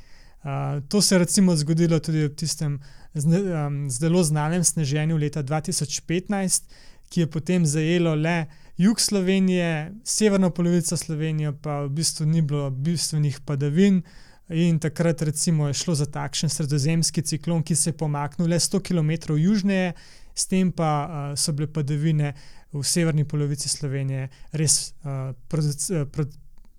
Uh, 0.43 0.49
to 0.89 1.03
se 1.03 1.15
je 1.15 1.19
recimo 1.19 1.57
zgodilo 1.57 1.99
tudi 1.99 2.23
v 2.27 2.35
tistem 2.35 2.79
um, 3.15 3.91
zelo 3.91 4.23
znanem 4.23 4.65
sneženju 4.65 5.17
leta 5.17 5.43
2015, 5.43 6.63
ki 7.09 7.21
je 7.21 7.31
potem 7.31 7.67
zajelo 7.67 8.15
le 8.15 8.47
jug 8.77 9.01
Slovenije, 9.01 9.93
severno 10.05 10.51
polovico 10.51 10.97
Slovenije, 10.97 11.53
pa 11.63 11.81
v 11.81 11.89
bistvu 11.89 12.27
ni 12.27 12.43
bilo 12.43 12.71
bistvenih 12.71 13.41
padavin. 13.41 14.03
In 14.49 14.79
takrat 14.79 15.23
recimo, 15.23 15.67
je 15.69 15.75
šlo 15.75 15.95
za 15.95 16.07
takšen 16.07 16.51
sredozemski 16.51 17.23
ciklon, 17.23 17.63
ki 17.63 17.75
se 17.75 17.91
je 17.91 17.97
pomaknil 17.97 18.49
le 18.49 18.59
100 18.59 18.81
km 18.83 19.37
južneje 19.39 19.93
s 20.35 20.47
tem 20.47 20.73
pa 20.73 20.91
uh, 21.07 21.39
so 21.39 21.53
bile 21.53 21.69
padavine 21.69 22.33
v 22.73 22.83
severni 22.83 23.25
polovici 23.25 23.69
Slovenije 23.69 24.29
res 24.53 24.95
uh, 25.05 25.35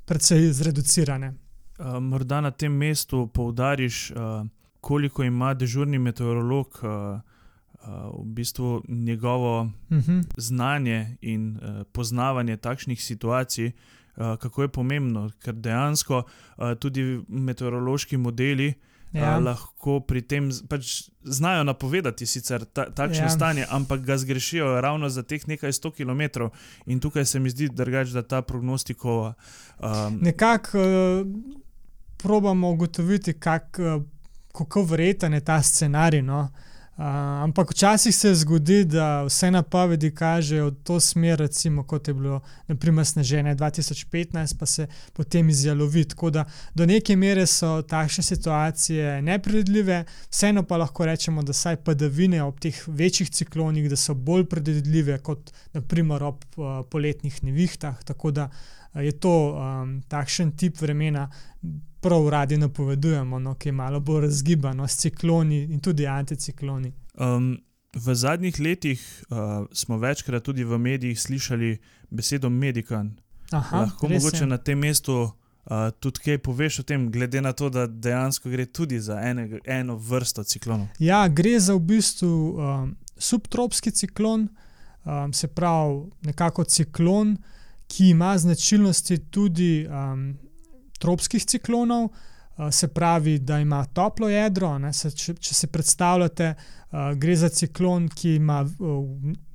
precej 0.06 0.52
zreducirane. 0.54 1.34
Uh, 1.80 2.00
morda 2.02 2.42
na 2.42 2.52
tem 2.52 2.74
mestu 2.74 3.28
poudariš, 3.28 4.12
uh, 4.12 4.46
koliko 4.82 5.24
ima 5.24 5.54
dežurni 5.54 6.00
meteorolog. 6.00 6.80
Uh, 6.82 7.22
V 7.84 8.24
bistvu 8.26 8.82
njegovo 8.88 9.62
uh 9.62 9.68
mhm. 9.92 10.12
-huh. 10.12 10.24
znanje 10.38 11.18
in 11.22 11.58
uh, 11.58 11.84
poznavanje 11.92 12.58
takšnih 12.58 13.04
situacij, 13.04 13.68
uh, 13.68 13.74
kako 14.16 14.62
je 14.62 14.68
pomembno, 14.68 15.30
ker 15.40 15.54
dejansko 15.54 16.24
uh, 16.24 16.74
tudi 16.80 17.22
meteorološki 17.28 18.18
modeli. 18.18 18.74
Ja. 19.14 19.22
Ja. 19.22 19.40
Lahko 19.40 20.00
pri 20.00 20.22
tem 20.22 20.50
pač 20.70 21.10
znajo 21.22 21.64
napovedati 21.64 22.26
sicer 22.26 22.66
ta, 22.66 22.88
takšno 22.90 23.26
Ja. 23.26 23.30
stanje, 23.30 23.66
ampak 23.70 24.02
ga 24.02 24.18
zgrešijo 24.18 24.82
ravno 24.82 25.10
za 25.10 25.24
teh 25.24 25.48
nekaj 25.48 25.74
sto 25.74 25.92
km. 25.92 26.50
In 26.86 27.00
tukaj 27.00 27.26
se 27.26 27.40
mi 27.40 27.50
zdi 27.50 27.70
drugače, 27.70 28.12
da 28.12 28.22
ta 28.22 28.42
prognostikova. 28.42 29.34
Um, 29.80 30.18
Nekako 30.22 30.80
uh, 30.80 31.28
probamo 32.18 32.72
ugotoviti, 32.72 33.34
kak, 33.34 33.78
uh, 33.80 34.04
kako 34.52 34.84
verjeten 34.84 35.34
je 35.34 35.42
ta 35.42 35.62
scenarij. 35.62 36.22
No? 36.22 36.40
Uh, 36.40 36.73
ampak 36.98 37.72
včasih 37.72 38.16
se 38.16 38.36
zgodi, 38.36 38.84
da 38.86 39.24
vse 39.24 39.52
napovedi 39.52 40.12
kažejo 40.16 40.68
v 40.68 40.76
to 40.84 41.00
smer, 41.00 41.40
recimo 41.40 41.84
kot 41.84 42.08
je 42.08 42.14
bilo 42.14 42.42
naprimer 42.68 43.06
sneženje 43.06 43.56
2015, 43.56 44.58
pa 44.60 44.66
se 44.66 44.88
potem 45.14 45.50
izjalovi. 45.50 46.06
Tako 46.06 46.30
da 46.30 46.46
do 46.76 46.86
neke 46.86 47.16
mere 47.16 47.48
so 47.48 47.82
takšne 47.82 48.24
situacije 48.24 49.22
nepredvidljive, 49.22 50.04
vseeno 50.30 50.64
pa 50.64 50.78
lahko 50.78 51.06
rečemo, 51.06 51.44
da 51.44 51.54
saj 51.54 51.76
padavine 51.76 52.44
ob 52.44 52.60
teh 52.60 52.84
večjih 52.88 53.30
ciklonih, 53.30 53.90
da 53.90 53.96
so 53.96 54.14
bolj 54.14 54.46
predvidljive 54.46 55.18
kot 55.20 55.52
naprimer 55.74 56.24
ob 56.24 56.46
uh, 56.56 56.86
poletnih 56.90 57.44
nevihtah. 57.44 58.04
Tako 58.04 58.32
da 58.32 58.44
uh, 58.44 58.83
je 59.02 59.12
to 59.12 59.56
um, 59.56 60.02
takšen 60.08 60.52
tip 60.58 60.82
vremena. 60.82 61.30
Prav 62.04 62.30
radi 62.30 62.58
napovedujemo, 62.58 63.40
no, 63.40 63.56
ki 63.56 63.70
je 63.70 63.74
malo 63.74 64.00
bolj 64.00 64.22
razgibano 64.22 64.88
s 64.88 64.98
cikloni 64.98 65.64
in 65.64 65.80
tudi 65.80 66.08
anticikloni. 66.08 66.92
Um, 67.16 67.58
v 67.96 68.16
zadnjih 68.16 68.60
letih 68.60 69.24
uh, 69.30 69.68
smo 69.72 69.98
večkrat 69.98 70.44
tudi 70.44 70.64
v 70.64 70.78
medijih 70.78 71.20
slišali 71.20 71.78
besedo 72.10 72.50
medikan. 72.50 73.16
Aha, 73.52 73.80
Lahko 73.80 74.10
mogoče 74.10 74.44
je. 74.44 74.48
na 74.48 74.58
tem 74.58 74.80
mestu 74.80 75.22
uh, 75.22 75.32
tudi 76.00 76.20
kaj 76.20 76.38
poveš 76.38 76.80
o 76.80 76.84
tem, 76.84 77.12
glede 77.12 77.42
na 77.42 77.54
to, 77.54 77.70
da 77.70 77.88
dejansko 77.88 78.50
gre 78.50 78.66
tudi 78.66 79.00
za 79.00 79.22
enega, 79.22 79.58
eno 79.66 79.96
vrsto 79.96 80.44
ciklonov. 80.44 80.88
Ja, 81.00 81.28
gre 81.28 81.60
za 81.60 81.74
v 81.74 81.80
bistvu 81.80 82.28
um, 82.28 82.96
subtropski 83.18 83.92
ciklon, 83.92 84.48
um, 85.06 85.34
se 85.34 85.48
pravi 85.48 86.10
nekako 86.22 86.64
ciklon, 86.64 87.38
ki 87.88 88.10
ima 88.10 88.38
značilnosti 88.38 89.18
tudi 89.30 89.88
um, 89.88 90.38
tropskih 91.00 91.46
ciklonov. 91.46 92.04
Uh, 92.04 92.70
se 92.72 92.88
pravi, 92.88 93.40
da 93.40 93.60
ima 93.60 93.86
toplo 93.86 94.30
jedro. 94.30 94.78
Ne, 94.80 94.94
se, 94.94 95.12
če, 95.12 95.34
če 95.34 95.56
si 95.58 95.68
predstavljate, 95.68 96.52
uh, 96.54 97.14
gre 97.18 97.36
za 97.36 97.50
ciklon, 97.50 98.06
ki 98.14 98.36
ima 98.36 98.60
v, 98.62 98.92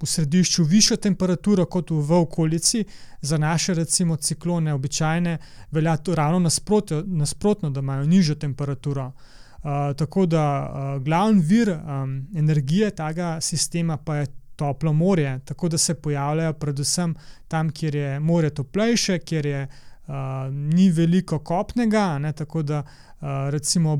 v 0.02 0.06
središču 0.06 0.64
višjo 0.66 0.96
temperaturo 0.96 1.66
kot 1.70 1.92
v, 1.94 2.00
v 2.02 2.18
okolici. 2.26 2.82
Za 3.22 3.38
naše, 3.38 3.74
recimo, 3.78 4.16
ciklone 4.16 4.74
običajne 4.74 5.38
velja 5.70 5.96
to 5.96 6.14
ravno 6.18 6.42
nasprotno, 6.48 7.04
nasprotno 7.06 7.70
da 7.70 7.80
imajo 7.80 8.06
nižjo 8.06 8.34
temperaturo. 8.34 9.12
Uh, 9.58 9.94
tako 9.98 10.26
da 10.26 10.44
uh, 10.66 11.02
glavni 11.02 11.42
vir 11.42 11.70
um, 11.70 12.26
energije 12.34 12.90
tega 12.90 13.40
sistema 13.40 13.96
pa 13.96 14.16
je 14.16 14.26
toplo 14.58 14.92
morje, 14.92 15.38
tako 15.44 15.68
da 15.68 15.78
se 15.78 15.94
pojavljajo 15.94 16.52
predvsem 16.52 17.14
tam, 17.48 17.70
kjer 17.70 17.94
je 17.94 18.20
morje 18.20 18.50
toplejše, 18.50 19.18
kjer 19.18 19.46
je 19.46 19.68
uh, 20.08 20.14
ni 20.52 20.90
veliko 20.90 21.38
kopnega, 21.38 22.18
ne, 22.18 22.32
tako 22.32 22.62
da 22.62 22.78
uh, 22.82 23.28
recimo 23.50 23.98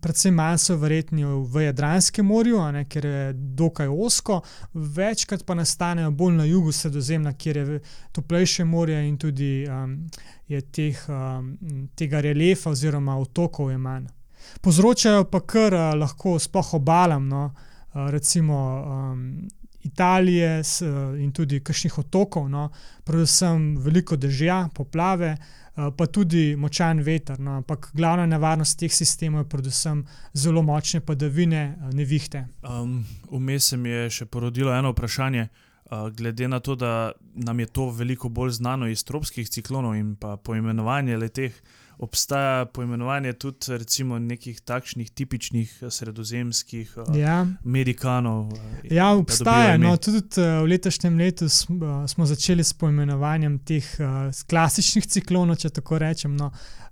predvsem 0.00 0.34
manj 0.34 0.58
so 0.58 0.76
verjetni 0.76 1.24
v 1.24 1.66
Jadranskem 1.66 2.26
morju, 2.26 2.62
ne, 2.72 2.86
ker 2.88 3.04
je 3.04 3.32
dokaj 3.34 3.92
osko, 3.92 4.40
večkrat 4.72 5.44
pa 5.44 5.54
nastanejo 5.54 6.10
bolj 6.10 6.34
na 6.38 6.48
jugu 6.48 6.72
sredozemlja, 6.72 7.32
kjer 7.32 7.56
je 7.56 7.80
toplejše 8.12 8.64
morje 8.64 9.04
in 9.08 9.18
tudi 9.18 9.66
um, 9.68 9.98
je 10.48 10.60
teh, 10.60 11.04
um, 11.08 11.52
tega 11.94 12.24
reljefa 12.24 12.70
oziroma 12.70 13.18
otokov 13.20 13.70
je 13.70 13.78
manj. 13.78 14.08
Povzročajo 14.64 15.28
pa 15.28 15.44
kar 15.44 15.74
uh, 15.74 15.94
lahko 15.94 16.38
spoh 16.38 16.74
obalam, 16.80 17.28
no, 17.28 17.50
uh, 17.50 18.08
recimo 18.10 18.60
um, 18.80 19.26
Italije 19.82 20.64
s, 20.64 20.82
in 21.16 21.32
tudi 21.32 21.60
kakšnih 21.64 21.98
otokov, 21.98 22.48
no, 22.52 22.68
predvsem 23.04 23.78
veliko 23.80 24.16
dežja, 24.20 24.68
poplave, 24.74 25.30
uh, 25.36 25.88
pa 25.96 26.06
tudi 26.06 26.56
močan 26.56 27.00
veter. 27.00 27.40
No, 27.40 27.56
ampak 27.62 27.90
glavna 27.96 28.26
nevarnost 28.28 28.78
teh 28.80 28.92
sistemov 28.92 29.46
je 29.46 29.48
predvsem 29.56 30.04
zelo 30.36 30.62
močne 30.62 31.00
padavine, 31.00 31.62
uh, 31.78 31.94
nevihte. 31.96 32.44
Um, 32.62 33.00
Vmes 33.30 33.72
se 33.72 33.76
mi 33.76 33.88
je 33.88 34.10
še 34.20 34.26
porodilo 34.26 34.74
eno 34.76 34.92
vprašanje. 34.92 35.48
Uh, 35.90 36.06
glede 36.14 36.48
na 36.48 36.60
to, 36.60 36.76
da 36.76 37.12
nam 37.34 37.60
je 37.60 37.66
to 37.66 37.88
veliko 37.90 38.28
bolj 38.28 38.60
znano 38.60 38.86
iz 38.86 39.02
tropskih 39.04 39.48
ciklonov 39.48 39.96
in 39.98 40.14
pa 40.16 40.36
poimenovanje 40.36 41.16
leteh, 41.16 41.56
obstaja 42.00 42.64
poimenovanje 42.64 43.32
tudi 43.32 43.76
recimo 43.78 44.18
nekih 44.18 44.60
takšnih 44.60 45.10
tipičnih 45.10 45.78
eh, 45.82 45.90
sredozemskih 45.90 46.94
uh, 46.96 47.16
Ja. 47.16 47.46
medikanov. 47.64 48.52
Uh, 48.52 48.58
Ja, 48.90 49.10
obstaja. 49.12 49.76
No, 49.78 49.96
tudi 49.96 50.18
uh, 50.40 50.62
v 50.64 50.70
letošnjem 50.72 51.18
letu 51.18 51.48
smo, 51.48 52.26
začeli 52.26 52.64
s 52.64 52.72
poimenovanjem 52.72 53.58
teh 53.58 53.84
uh, 54.00 54.32
klasičnih 54.48 55.06
ciklonov, 55.06 55.60
če 55.60 55.70
tako 55.70 55.98
rečem. 55.98 56.36
No. 56.36 56.50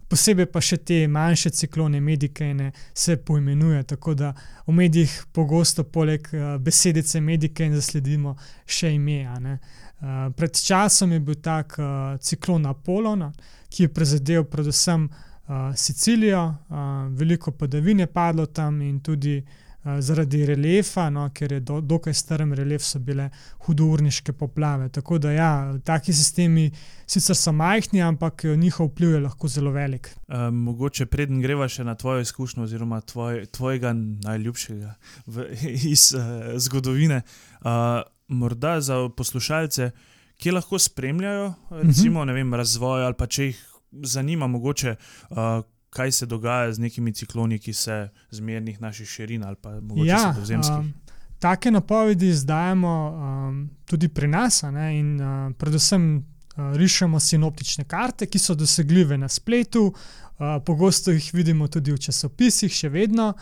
Posebej 0.08 0.46
pa 0.48 0.60
še 0.64 0.78
te 0.88 1.02
manjše 1.08 1.50
ciklone, 1.50 2.00
medikejne, 2.00 2.70
se 2.94 3.16
poimenuje. 3.16 3.82
Tako 3.92 4.14
da 4.14 4.32
v 4.66 4.72
medijih 4.72 5.12
pogosto 5.32 5.84
poleg 5.84 6.28
uh, 6.32 6.56
besedice 6.56 7.20
medikejn 7.20 7.76
zasledimo 7.76 8.36
še 8.66 8.94
ime. 8.96 9.20
Uh, 9.28 10.32
pred 10.36 10.56
časom 10.64 11.12
je 11.12 11.20
bil 11.20 11.36
tak 11.44 11.76
uh, 11.78 12.16
ciklon 12.20 12.66
Apolona, 12.66 13.32
ki 13.68 13.84
je 13.84 13.92
prizadel 13.92 14.48
predvsem 14.48 15.08
uh, 15.08 15.70
Sicilijo, 15.76 16.44
uh, 16.48 17.08
veliko 17.12 17.52
padavin 17.52 18.00
je 18.00 18.06
padlo 18.06 18.46
tam 18.46 18.80
in 18.82 19.00
tudi 19.04 19.36
uh, 19.38 19.67
zaradi 20.00 20.46
reljefa, 20.46 21.08
no, 21.10 21.26
ker 21.34 21.52
je 21.52 21.60
do, 21.60 21.80
dokaj 21.80 22.14
strm 22.14 22.52
reljef, 22.56 22.82
so 22.84 22.98
bile 22.98 23.28
hudourniške 23.66 24.32
poplave. 24.32 24.88
Tako 24.88 25.18
da 25.18 25.32
ja, 25.32 25.50
taki 25.84 26.12
sistemi 26.12 26.70
sicer 27.06 27.36
so 27.36 27.52
majhni, 27.52 28.02
ampak 28.02 28.44
eh, 28.44 28.56
njihov 28.56 28.90
vpliv 28.92 29.14
je 29.16 29.20
lahko 29.20 29.48
zelo 29.48 29.70
velik. 29.70 30.10
Uh, 30.28 30.48
mogoče 30.52 31.06
preden 31.06 31.40
greva 31.42 31.68
še 31.68 31.84
na 31.84 31.94
tvojo 31.94 32.24
izkušnjo, 32.26 32.66
oziroma 32.68 33.00
tvoj, 33.00 33.46
tvojega 33.54 33.94
najljubšega 34.26 34.94
v, 35.26 35.48
iz 35.94 36.10
uh, 36.16 36.52
zgodovine, 36.60 37.22
uh, 37.62 38.02
morda 38.28 38.78
za 38.80 39.00
poslušalce, 39.16 39.90
ki 40.38 40.52
lahko 40.54 40.78
spremljajo 40.78 41.54
recimo, 41.70 42.20
uh 42.22 42.26
-huh. 42.26 42.34
vem, 42.34 42.54
razvoj 42.54 43.04
ali 43.04 43.14
pa 43.18 43.26
če 43.26 43.44
jih 43.44 43.64
zanima, 43.90 44.46
mogoče. 44.46 44.96
Uh, 45.30 45.64
Kaj 45.90 46.12
se 46.12 46.26
dogaja 46.26 46.72
z 46.72 46.78
nekimi 46.78 47.12
cikloni, 47.12 47.58
ki 47.58 47.72
se 47.72 48.08
zmernih 48.30 48.80
naših 48.80 49.08
širin 49.08 49.44
ali 49.44 49.56
pa 49.56 49.80
morda 49.80 50.04
Ja, 50.04 50.32
sredozemskih? 50.32 50.76
um, 50.76 50.92
take 51.38 51.70
napovedi 51.70 52.28
izdajamo 52.28 52.92
um, 53.10 53.70
tudi 53.84 54.08
pri 54.08 54.28
nas, 54.28 54.62
ne, 54.62 54.98
in 54.98 55.20
uh, 55.20 55.52
predvsem 55.58 56.16
uh, 56.16 56.76
rišemo 56.76 57.20
sinoptične 57.20 57.84
karte, 57.84 58.26
ki 58.26 58.38
so 58.38 58.54
dosegljive 58.54 59.18
na 59.18 59.28
spletu, 59.28 59.86
uh, 59.94 60.62
pogosto 60.66 61.10
jih 61.10 61.30
vidimo 61.34 61.68
tudi 61.68 61.92
v 61.92 61.98
časopisih, 61.98 62.72
še 62.72 62.88
vedno. 62.88 63.32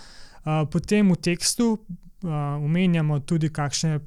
Uh, 0.45 0.63
potem 0.71 1.11
v 1.11 1.17
tekstu 1.17 1.73
uh, 1.73 2.31
omenjamo 2.63 3.21
tudi 3.21 3.51
kakšne. 3.51 4.01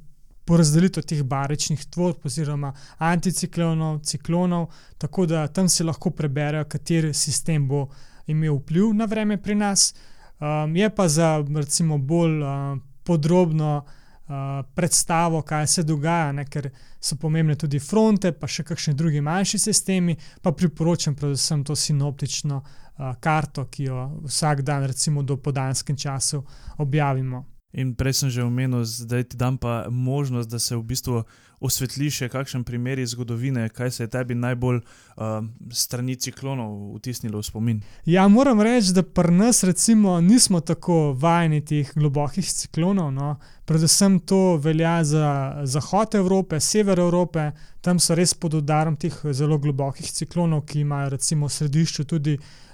Porazdelitev 0.50 1.04
teh 1.06 1.20
baričnih 1.22 1.84
tvorb, 1.94 2.24
oziroma 2.26 2.72
anticiklonov, 2.98 4.00
ciklonov, 4.02 4.72
tako 4.98 5.28
da 5.30 5.44
tam 5.48 5.68
se 5.70 5.84
lahko 5.86 6.10
preberejo, 6.10 6.66
kateri 6.66 7.14
sistem 7.14 7.68
bo 7.70 7.84
imel 8.30 8.60
vpliv 8.62 8.94
na 8.94 9.06
vreme 9.10 9.38
pri 9.42 9.56
nas. 9.56 9.94
Um, 10.40 10.76
je 10.76 10.90
pa 10.96 11.08
za 11.08 11.46
recimo 11.56 11.98
bolj 11.98 12.42
uh, 12.42 12.78
podrobno 13.04 13.84
uh, 13.84 14.66
predstavo, 14.76 15.42
kaj 15.42 15.68
se 15.68 15.84
dogaja, 15.84 16.32
ne, 16.32 16.46
ker 16.46 16.70
so 17.02 17.18
pomembne 17.20 17.58
tudi 17.60 17.80
fronte, 17.80 18.32
pa 18.32 18.48
še 18.48 18.64
kakšni 18.64 18.94
drugi 18.94 19.22
manjši 19.22 19.60
sistemi, 19.60 20.16
pa 20.42 20.52
priporočam 20.52 21.16
predvsem 21.16 21.64
to 21.68 21.76
sinoptično 21.76 22.62
uh, 22.64 23.14
karto, 23.20 23.66
ki 23.68 23.90
jo 23.90 24.10
vsak 24.28 24.62
dan, 24.62 24.88
recimo 24.88 25.24
do 25.24 25.38
podanskem 25.38 25.98
času, 25.98 26.44
objavimo. 26.78 27.59
In 27.74 27.94
prej 27.94 28.14
sem 28.14 28.30
že 28.34 28.42
omenil, 28.42 28.82
da 29.06 29.22
ti 29.24 29.38
dam 29.38 29.58
pa 29.58 29.86
možnost, 29.90 30.50
da 30.50 30.60
se 30.60 30.76
v 30.76 30.82
bistvu 30.84 31.24
osvetli 31.60 32.08
še 32.10 32.30
kakšen 32.32 32.64
primer 32.66 32.98
iz 32.98 33.14
zgodovine, 33.14 33.68
kaj 33.70 33.92
se 33.92 34.04
je 34.04 34.10
tebi 34.10 34.34
najbolj 34.34 34.80
uh, 34.80 35.44
strani 35.76 36.16
ciklonov 36.16 36.96
vtisnilo 36.98 37.44
v 37.44 37.46
spomin. 37.46 37.82
Ja, 38.10 38.26
moram 38.32 38.64
reči, 38.64 38.94
da 38.96 39.04
pri 39.04 39.36
nas 39.36 39.62
recimo 39.68 40.18
nismo 40.24 40.64
tako 40.66 41.14
vajeni 41.14 41.62
teh 41.62 41.92
globokih 41.94 42.48
ciklonov. 42.48 43.12
No. 43.14 43.36
Predvsem 43.70 44.18
to 44.26 44.58
velja 44.58 45.04
za 45.04 45.28
zahod 45.70 46.16
Evrope, 46.16 46.58
sever 46.60 47.04
Evrope, 47.04 47.52
tam 47.86 48.00
so 48.00 48.18
res 48.18 48.34
pod 48.34 48.58
udarom 48.64 48.98
teh 48.98 49.14
zelo 49.30 49.60
globokih 49.62 50.10
ciklonov, 50.10 50.66
ki 50.66 50.82
imajo 50.88 51.14
recimo 51.20 51.46
v 51.46 51.58
središču 51.60 52.08
tudi 52.10 52.40
uh, 52.40 52.69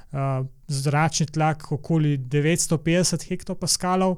zračni 0.68 1.26
tlak 1.26 1.72
okoli 1.72 2.18
950 2.18 3.28
hektopaskalov. 3.30 4.18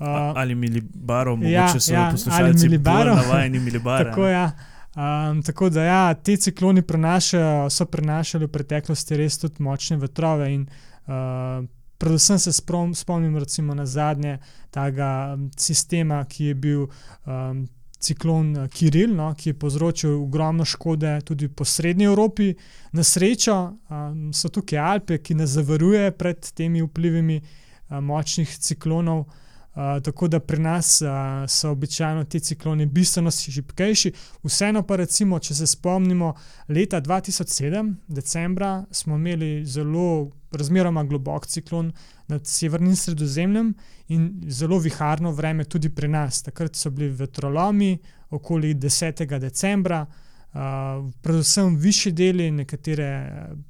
Uh, 0.00 0.06
ali 0.36 0.54
milibarov, 0.54 1.42
ja, 1.42 1.62
mogoče 1.62 1.80
so 1.80 1.92
ja, 1.92 2.08
poslušalci 2.10 2.68
milibarov. 2.68 3.16
navajeni 3.16 3.58
milibara. 3.60 4.10
Tako. 4.10 4.26
Ja. 4.28 4.50
Um, 4.96 5.42
tako 5.42 5.68
da 5.70 5.84
ja, 5.84 6.14
te 6.14 6.36
cikloni 6.36 6.82
prenašajo, 6.82 7.70
so 7.70 7.84
prenašali 7.86 8.46
v 8.46 8.52
preteklosti 8.52 9.16
res 9.16 9.38
tudi 9.38 9.62
močne 9.62 9.96
vetrove. 10.00 10.48
In, 10.54 10.64
uh, 11.06 11.66
predvsem 12.00 12.38
se 12.38 12.52
sprom, 12.52 12.94
spomnim 12.94 13.36
na 13.74 13.86
zadnje 13.86 14.38
tega 14.70 15.36
sistema, 15.56 16.24
ki 16.24 16.44
je 16.44 16.54
bil 16.54 16.86
um, 17.26 17.68
ciklon 18.00 18.68
Kiril, 18.72 19.14
no, 19.16 19.28
ki 19.36 19.50
je 19.50 19.58
povzročil 19.58 20.14
ogromno 20.22 20.64
škode 20.64 21.20
tudi 21.24 21.48
po 21.48 21.64
srednji 21.64 22.08
Evropi. 22.08 22.54
Na 22.92 23.04
srečo 23.04 23.56
um, 23.90 24.32
so 24.32 24.48
tukaj 24.48 24.78
Alpe, 24.78 25.18
ki 25.18 25.34
nas 25.34 25.50
zavarujejo 25.50 26.12
pred 26.18 26.52
temi 26.56 26.82
vplivimi 26.82 27.40
uh, 27.40 28.00
močnih 28.00 28.58
ciklonov. 28.58 29.24
Tako 29.74 30.28
da 30.28 30.40
pri 30.40 30.58
nas 30.58 31.02
uh, 31.02 31.08
so 31.48 31.70
običajno 31.70 32.24
ti 32.24 32.40
cikloni 32.40 32.86
bistveno 32.86 33.30
šipkejši. 33.30 34.12
Vseeno 34.42 34.82
pa, 34.82 34.96
recimo, 34.96 35.38
če 35.38 35.54
se 35.54 35.66
spomnimo, 35.66 36.34
leta 36.68 37.00
2007, 37.00 37.94
decembra, 38.08 38.84
smo 38.90 39.14
imeli 39.14 39.64
zelo 39.64 40.30
razmeroma 40.50 41.04
globok 41.04 41.46
ciklon 41.46 41.92
nad 42.26 42.46
severnim 42.46 42.96
sredozemljem 42.96 43.74
in 44.08 44.42
zelo 44.48 44.78
viharno 44.78 45.30
vreme 45.30 45.64
tudi 45.64 45.88
pri 45.94 46.08
nas. 46.08 46.42
Takrat 46.42 46.76
so 46.76 46.90
bili 46.90 47.08
vetrolomi 47.14 47.98
okoli 48.30 48.74
10. 48.74 49.38
decembra, 49.38 50.06
uh, 50.06 51.10
predvsem 51.22 51.76
višji 51.76 52.12
deli, 52.12 52.50
nekatere 52.50 53.10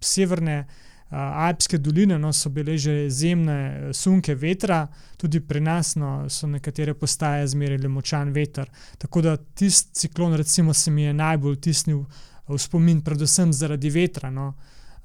severne. 0.00 0.64
Alpske 1.10 1.78
doline 1.78 2.18
no, 2.18 2.32
so 2.32 2.50
bile 2.50 2.76
že 2.78 3.10
zemne 3.10 3.90
sunke 3.92 4.34
vetra, 4.34 4.86
tudi 5.18 5.40
pri 5.40 5.60
nas 5.60 5.96
no, 5.96 6.28
so 6.28 6.46
nekatere 6.46 6.94
postaje 6.94 7.48
zmerili 7.50 7.88
močan 7.88 8.30
veter. 8.32 8.70
Tako 8.98 9.22
da 9.22 9.36
tisti 9.36 9.94
ciklon, 9.94 10.34
recimo, 10.34 10.74
se 10.74 10.90
mi 10.90 11.02
je 11.02 11.14
najbolj 11.14 11.56
tisnil 11.60 12.04
v 12.48 12.58
spomin, 12.58 13.02
predvsem 13.02 13.52
zaradi 13.52 13.90
vetra. 13.90 14.30
No. 14.30 14.54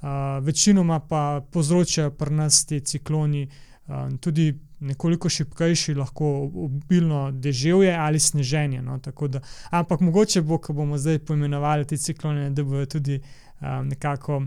Uh, 0.01 0.43
večinoma 0.45 0.99
pa 0.99 1.41
povzročajo 1.51 2.11
pri 2.11 2.33
nas 2.35 2.65
ti 2.65 2.79
cikloni 2.79 3.47
uh, 3.87 4.09
tudi 4.19 4.53
nekoliko 4.79 5.29
šipkejši, 5.29 5.95
lahko 5.95 6.51
obilno 6.65 7.31
deževje 7.31 7.95
ali 7.95 8.19
sneženje. 8.19 8.81
No, 8.81 8.99
da, 9.27 9.41
ampak 9.69 9.99
mogoče 9.99 10.41
bo, 10.41 10.57
ko 10.57 10.73
bomo 10.73 10.97
zdaj 10.97 11.19
poimenovali 11.19 11.85
te 11.85 11.97
ciklone, 11.97 12.49
da 12.49 12.63
bodo 12.63 12.85
tudi 12.85 13.17
uh, 13.17 13.67
nekako 13.85 14.43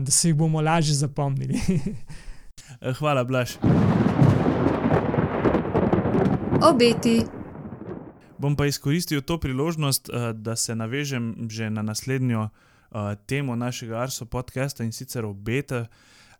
da 0.00 0.10
se 0.10 0.28
jih 0.28 0.36
bomo 0.36 0.60
lažje 0.60 0.94
zapomnili. 0.94 1.60
Eh, 2.80 2.92
hvala, 2.92 3.24
Blaž. 3.24 3.56
Obeti. 6.62 7.24
Bom 8.38 8.56
pa 8.56 8.66
izkoristil 8.66 9.22
to 9.22 9.38
priložnost, 9.40 10.08
eh, 10.08 10.32
da 10.32 10.56
se 10.56 10.74
navežem 10.74 11.48
že 11.50 11.70
na 11.70 11.82
naslednjo 11.82 12.48
uh, 12.90 13.14
temo 13.26 13.56
našega 13.56 13.98
Arso 13.98 14.24
podcasta 14.24 14.84
in 14.84 14.92
sicer 14.92 15.24
obete. 15.24 15.86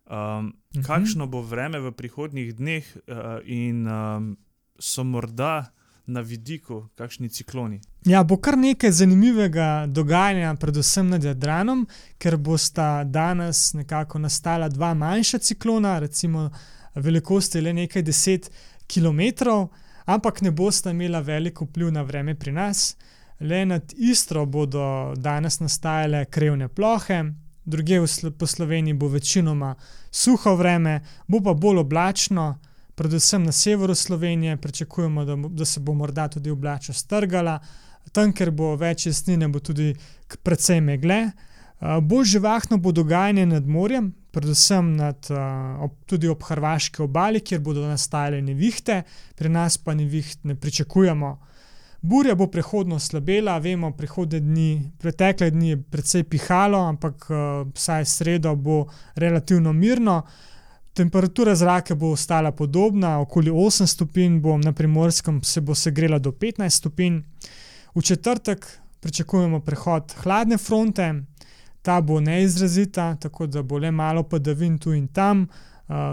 Um, 0.07 0.55
uh. 0.77 0.85
Kakšno 0.87 1.27
bo 1.27 1.43
vreme 1.43 1.81
v 1.81 1.93
prihodnjih 1.93 2.55
dneh, 2.57 2.85
uh, 2.97 3.41
in 3.45 3.87
um, 3.87 4.37
so 4.79 5.05
morda 5.05 5.73
na 6.09 6.21
vidiku, 6.21 6.89
kakšni 6.97 7.29
cikloni. 7.29 7.81
Ja, 8.09 8.23
bo 8.25 8.39
kar 8.41 8.57
nekaj 8.59 8.93
zanimivega 8.93 9.87
dogajanja, 9.89 10.55
predvsem 10.61 11.11
nad 11.13 11.25
Jadranom, 11.25 11.85
ker 12.19 12.37
bosta 12.37 13.05
danes 13.05 13.75
nekako 13.77 14.19
nastala 14.19 14.69
dva 14.69 14.95
manjša 14.95 15.39
ciklona, 15.39 15.99
recimo 15.99 16.49
velikosti 16.95 17.61
le 17.61 17.73
nekaj 17.73 18.03
deset 18.03 18.51
km, 18.89 19.21
ampak 20.05 20.41
ne 20.41 20.51
bosta 20.51 20.91
imela 20.91 21.21
veliko 21.21 21.69
vpliv 21.69 21.93
na 21.93 22.03
vreme 22.03 22.35
pri 22.35 22.53
nas. 22.53 22.97
Le 23.41 23.65
nad 23.67 23.93
Istro 23.97 24.47
bodo 24.47 25.15
danes 25.17 25.61
nastajale 25.61 26.25
krevne 26.25 26.69
plohe. 26.69 27.25
Druge 27.65 28.01
po 28.39 28.47
Sloveniji 28.47 28.95
bo 28.95 29.09
večinoma 29.09 29.75
suho 30.11 30.57
vreme, 30.57 31.01
bo 31.27 31.41
pa 31.45 31.53
bolj 31.55 31.79
oblačno, 31.79 32.59
predvsem 32.99 33.45
na 33.47 33.53
severu 33.53 33.95
Slovenije, 33.95 34.57
pričakujemo, 34.57 35.25
da, 35.25 35.37
da 35.37 35.65
se 35.65 35.81
bo 35.81 35.95
morda 35.95 36.29
tudi 36.29 36.51
oblača 36.51 36.93
strgala, 36.93 37.59
tam, 38.13 38.33
ker 38.33 38.51
bo 38.51 38.73
več 38.77 39.07
jasnine, 39.07 39.49
bo 39.49 39.61
tudi 39.63 39.93
precej 40.43 40.81
megle. 40.81 41.29
Bolj 42.03 42.25
živahno 42.35 42.81
bo 42.83 42.91
dogajanje 42.93 43.45
nad 43.47 43.67
morjem, 43.67 44.11
predvsem 44.35 44.97
nad, 44.97 45.29
ob, 45.85 45.95
tudi 46.11 46.29
ob 46.29 46.43
Hrvaški 46.43 47.05
obali, 47.05 47.41
kjer 47.41 47.61
bodo 47.63 47.87
nastajale 47.87 48.41
nevihte, 48.43 49.03
pri 49.39 49.53
nas 49.55 49.79
pa 49.79 49.95
neviht 49.95 50.43
ne 50.43 50.59
pričakujemo. 50.59 51.37
Burja 52.01 52.35
bo 52.39 52.47
prehodno 52.47 52.99
slabela, 52.99 53.59
vemo, 53.59 53.91
prihodne 53.97 54.41
dni, 54.41 54.69
pretekle 55.03 55.51
dni 55.51 55.71
je 55.71 55.79
precej 55.83 56.23
pihalo, 56.31 56.85
ampak 56.87 57.27
vsaj 57.75 58.05
sredo 58.07 58.55
bo 58.57 58.85
relativno 59.15 59.73
mirno. 59.73 60.23
Temperatura 60.99 61.55
zraka 61.55 61.95
bo 61.95 62.11
ostala 62.11 62.51
podobna, 62.53 63.21
okoli 63.21 63.51
8 63.51 63.87
stopinj, 63.87 64.41
na 64.65 64.73
primorskem 64.73 65.43
se 65.45 65.61
bo 65.61 65.75
segrela 65.75 66.19
do 66.19 66.31
15 66.31 66.71
stopinj. 66.71 67.21
V 67.95 68.03
četrtek 68.03 68.67
pričakujemo 69.01 69.61
prehod 69.61 70.15
hladne 70.23 70.59
fronte, 70.59 71.15
ta 71.83 72.01
bo 72.01 72.21
neizrazita, 72.21 73.15
tako 73.15 73.47
da 73.47 73.63
bo 73.63 73.79
le 73.79 73.91
malo 73.91 74.23
padavin 74.23 74.79
tu 74.79 74.93
in 74.93 75.07
tam, 75.09 75.47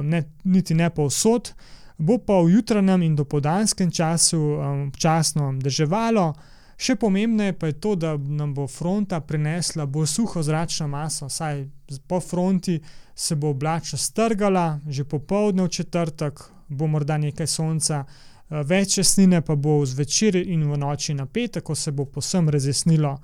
ne, 0.04 0.24
niti 0.44 0.78
ne 0.78 0.90
pa 0.90 1.02
vsod. 1.02 1.54
Bo 1.98 2.18
pa 2.18 2.38
v 2.44 2.54
jutranjem 2.54 3.02
in 3.02 3.16
dopoldanskem 3.16 3.92
času 3.92 4.40
občasno 4.88 5.54
deževalo. 5.58 6.34
Še 6.78 6.96
pomembneje 7.00 7.54
pa 7.54 7.68
je 7.68 7.80
to, 7.80 7.96
da 7.96 8.18
nam 8.18 8.54
bo 8.54 8.68
fronta 8.68 9.22
prinesla 9.22 9.86
bolj 9.86 10.08
suho 10.12 10.44
zračno 10.44 10.88
maso, 10.88 11.30
saj 11.30 11.66
po 12.08 12.20
fronti 12.20 12.80
se 13.16 13.36
bo 13.36 13.50
oblača 13.50 13.98
strgala, 13.98 14.80
že 14.88 15.06
popoldne 15.08 15.64
v 15.64 15.72
četrtek 15.72 16.42
bo 16.68 16.88
morda 16.88 17.18
nekaj 17.18 17.48
sonca, 17.48 18.04
eh, 18.06 18.64
več 18.64 18.98
jasnine 18.98 19.42
pa 19.42 19.56
bo 19.56 19.86
zvečer 19.86 20.36
in 20.36 20.72
v 20.72 20.78
noči 20.78 21.14
na 21.14 21.26
petek, 21.26 21.64
ko 21.64 21.76
se 21.76 21.92
bo 21.92 22.06
posem 22.06 22.50
razjasnilo. 22.50 23.18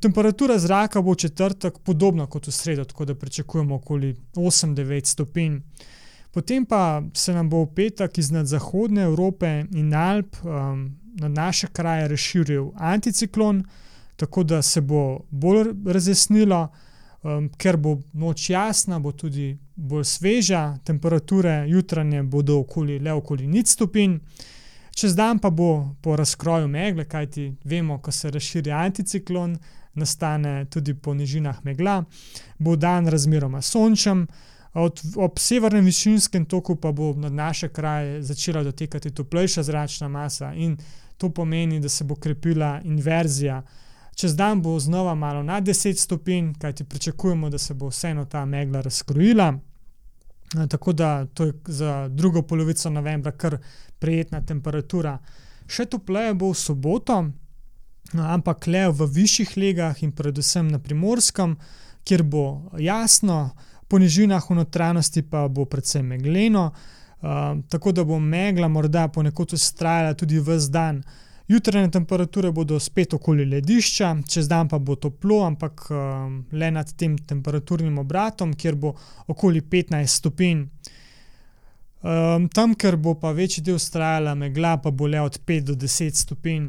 Temperatura 0.00 0.58
zraka 0.58 1.02
bo 1.02 1.12
v 1.12 1.16
četrtek 1.16 1.78
podobna 1.78 2.26
kot 2.26 2.46
v 2.46 2.52
sredo, 2.52 2.84
tako 2.84 3.04
da 3.04 3.14
pričakujemo 3.14 3.74
okoli 3.74 4.16
8-9 4.34 5.06
stopinj. 5.06 5.60
Potem 6.32 6.66
pa 6.66 7.02
se 7.14 7.32
nam 7.32 7.48
bo 7.48 7.62
v 7.64 7.74
petek 7.74 8.18
iz 8.18 8.28
zahodne 8.44 9.02
Evrope 9.02 9.64
in 9.72 9.94
Alp 9.94 10.36
um, 10.44 10.90
na 11.16 11.28
naše 11.28 11.66
kraje 11.72 12.08
razširil 12.08 12.70
anticiklon, 12.76 13.64
tako 14.16 14.42
da 14.42 14.62
se 14.62 14.80
bo 14.80 15.20
bolj 15.30 15.72
razjasnilo 15.86 16.68
um, 17.26 17.48
ker 17.58 17.76
bo 17.76 17.96
noč 18.12 18.50
jasna, 18.50 18.98
bo 18.98 19.12
tudi 19.12 19.56
bolj 19.76 20.04
sveža, 20.04 20.78
temperature 20.84 21.64
jutranje 21.68 22.22
bodo 22.22 22.60
okoli, 22.62 22.98
le 22.98 23.12
okoli 23.12 23.46
nič 23.46 23.74
stopinj. 23.76 24.18
Čez 24.96 25.16
dan 25.16 25.38
pa 25.38 25.50
bo 25.50 25.96
po 26.02 26.16
razkroju 26.16 26.68
megle, 26.72 27.04
kajti 27.04 27.50
vemo, 27.64 27.98
ko 28.00 28.12
se 28.12 28.30
razširi 28.30 28.72
anticiklon, 28.72 29.58
nastane 29.96 30.64
tudi 30.72 30.94
po 30.94 31.14
nižinah 31.14 31.64
megla, 31.64 32.02
bo 32.58 32.76
dan 32.76 33.08
razmeroma 33.08 33.62
sončen. 33.62 34.26
Od, 34.76 35.00
ob 35.16 35.38
severnem 35.40 35.84
višinskem 35.84 36.44
toku 36.44 36.76
pa 36.76 36.92
bo 36.92 37.14
nad 37.16 37.32
naše 37.32 37.68
kraje 37.68 38.22
začela 38.22 38.62
dotekati 38.62 39.10
toplejša 39.10 39.62
zračna 39.62 40.08
masa, 40.08 40.52
in 40.54 40.76
to 41.16 41.30
pomeni, 41.30 41.80
da 41.80 41.88
se 41.88 42.04
bo 42.04 42.14
krepila 42.14 42.80
inverzija 42.84 43.62
čez 44.16 44.36
dan 44.36 44.62
bo 44.62 44.78
znova 44.80 45.14
malo 45.14 45.42
nad 45.42 45.64
10 45.64 45.96
stopinj, 45.96 46.52
kajti 46.58 46.84
pričakujemo, 46.84 47.50
da 47.50 47.58
se 47.58 47.74
bo 47.74 47.88
vseeno 47.88 48.24
ta 48.24 48.44
megla 48.44 48.80
razkrojila. 48.80 49.58
Tako 50.68 50.92
da 50.92 51.26
to 51.26 51.44
je 51.44 51.52
za 51.66 52.08
drugo 52.08 52.42
polovico 52.42 52.90
novembra 52.90 53.32
kar 53.32 53.58
prijetna 53.98 54.40
temperatura. 54.40 55.18
Še 55.68 55.84
topleje 55.84 56.34
bo 56.34 56.48
v 56.52 56.56
soboto, 56.56 57.18
ampak 58.14 58.66
le 58.66 58.86
v 58.88 59.08
višjih 59.18 59.56
legah 59.56 60.02
in 60.02 60.14
predvsem 60.16 60.70
na 60.70 60.78
primorskem, 60.78 61.56
kjer 62.06 62.22
bo 62.22 62.70
jasno, 62.78 63.50
po 63.88 63.98
nižinah 63.98 64.50
v 64.50 64.54
notranjosti 64.54 65.22
pa 65.22 65.48
bo 65.48 65.64
predvsem 65.64 66.06
megleno. 66.06 66.70
Uh, 67.16 67.62
tako 67.68 67.92
da 67.92 68.04
bo 68.04 68.18
megla 68.20 68.68
morda 68.68 69.08
ponekod 69.08 69.52
ustrajala 69.52 70.14
tudi 70.14 70.40
vse 70.40 70.70
dan. 70.70 71.02
Jutranje 71.48 71.90
temperature 71.90 72.50
bodo 72.50 72.78
spet 72.80 73.14
okoli 73.14 73.44
ledišča, 73.44 74.16
čez 74.28 74.48
dan 74.48 74.68
pa 74.68 74.78
bo 74.78 74.96
toplo, 74.96 75.44
ampak 75.46 75.86
um, 75.90 76.40
le 76.52 76.70
nad 76.70 76.90
tem 76.98 77.14
temperaturnim 77.18 77.98
obratom, 78.02 78.54
kjer 78.54 78.74
bo 78.74 78.96
okoli 79.26 79.62
15 79.62 80.06
stopinj. 80.06 80.64
Um, 82.02 82.48
tam, 82.48 82.74
ker 82.74 82.96
bo 82.96 83.14
pa 83.14 83.30
večji 83.30 83.62
del 83.62 83.78
ustrajala 83.78 84.34
megla, 84.34 84.76
pa 84.82 84.90
bo 84.90 85.06
le 85.06 85.22
od 85.22 85.38
5 85.46 85.70
do 85.70 85.78
10 85.86 86.18
stopinj. 86.18 86.66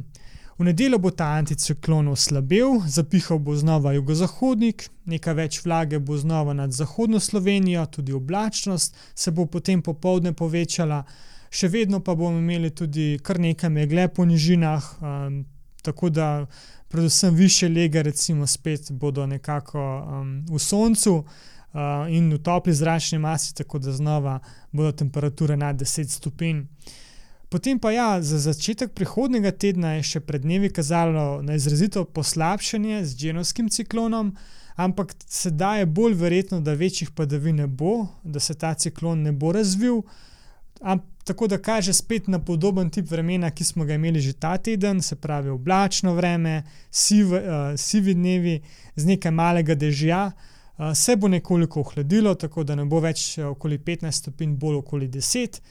V 0.58 0.66
nedeljo 0.66 0.98
bo 0.98 1.12
ta 1.12 1.26
anticiklon 1.38 2.08
oslabel, 2.08 2.80
zapihal 2.88 3.38
bo 3.40 3.56
znova 3.56 3.94
jugozahodnik, 3.94 4.88
nekaj 5.06 5.34
več 5.38 5.60
vlage 5.66 6.00
bo 6.00 6.18
znova 6.18 6.54
nad 6.58 6.72
zahodno 6.74 7.20
Slovenijo, 7.20 7.86
tudi 7.86 8.14
oblačnost 8.14 8.96
se 9.16 9.32
bo 9.32 9.46
potem 9.46 9.82
popovdne 9.82 10.34
povečala 10.34 11.04
še 11.50 11.70
vedno 11.72 12.00
pa 12.04 12.16
bomo 12.16 12.40
imeli 12.40 12.72
tudi 12.76 13.18
kar 13.24 13.40
nekaj 13.40 13.70
megle 13.70 14.08
po 14.08 14.26
nižinah, 14.26 14.90
um, 15.02 15.46
tako 15.82 16.10
da 16.10 16.46
predvsem 16.88 17.36
više 17.36 17.70
lega, 17.70 18.02
recimo, 18.02 18.48
spet 18.48 18.92
bodo 18.92 19.26
nekako 19.28 19.80
um, 19.80 20.46
v 20.50 20.60
soncu 20.60 21.14
uh, 21.18 22.08
in 22.10 22.32
v 22.34 22.40
topli 22.44 22.74
zračni 22.74 23.20
masi, 23.20 23.56
tako 23.56 23.80
da 23.80 23.92
znova 23.92 24.40
bodo 24.72 24.92
temperature 24.92 25.58
nad 25.58 25.76
10 25.76 26.10
stopinj. 26.10 26.66
Potem 27.50 27.80
pa 27.80 27.92
ja, 27.92 28.22
za 28.22 28.40
začetek 28.40 28.92
prihodnega 28.92 29.54
tedna 29.56 29.94
je 29.96 30.04
še 30.04 30.20
pred 30.20 30.44
dnevi 30.44 30.68
kazalo 30.68 31.40
na 31.42 31.56
izrazito 31.56 32.04
poslabšanje 32.04 33.06
z 33.08 33.16
genovskim 33.22 33.70
ciklonom, 33.72 34.34
ampak 34.76 35.14
sedaj 35.32 35.80
je 35.80 35.86
bolj 35.88 36.18
verjetno, 36.20 36.60
da 36.60 36.76
večjih 36.76 37.14
padavin 37.16 37.64
ne 37.64 37.68
bo, 37.68 38.10
da 38.24 38.44
se 38.44 38.54
ta 38.54 38.74
ciklon 38.76 39.24
ne 39.24 39.32
bo 39.32 39.54
razvil. 39.56 40.04
Am, 40.84 41.00
tako 41.24 41.48
da 41.48 41.58
kaže 41.58 41.96
spet 41.96 42.28
na 42.28 42.44
podoben 42.44 42.92
tip 42.92 43.08
vremena, 43.12 43.50
ki 43.52 43.64
smo 43.64 43.88
ga 43.88 43.96
imeli 43.96 44.20
že 44.20 44.36
ta 44.36 44.58
teden, 44.58 45.02
se 45.02 45.16
pravi 45.16 45.50
oblačno 45.50 46.14
vreme, 46.20 46.66
siv, 46.92 47.32
uh, 47.32 47.74
sivi 47.80 48.14
dnevi 48.14 48.60
z 48.96 49.08
nekaj 49.08 49.32
malega 49.32 49.76
dežja. 49.76 50.32
Uh, 50.78 50.92
se 50.92 51.16
bo 51.16 51.32
nekoliko 51.32 51.80
ohladilo, 51.80 52.36
tako 52.36 52.68
da 52.68 52.76
ne 52.76 52.86
bo 52.86 53.00
več 53.00 53.38
okoli 53.40 53.80
15 53.80 54.12
stopinj, 54.12 54.60
bolj 54.60 54.84
okoli 54.84 55.08
10. 55.08 55.62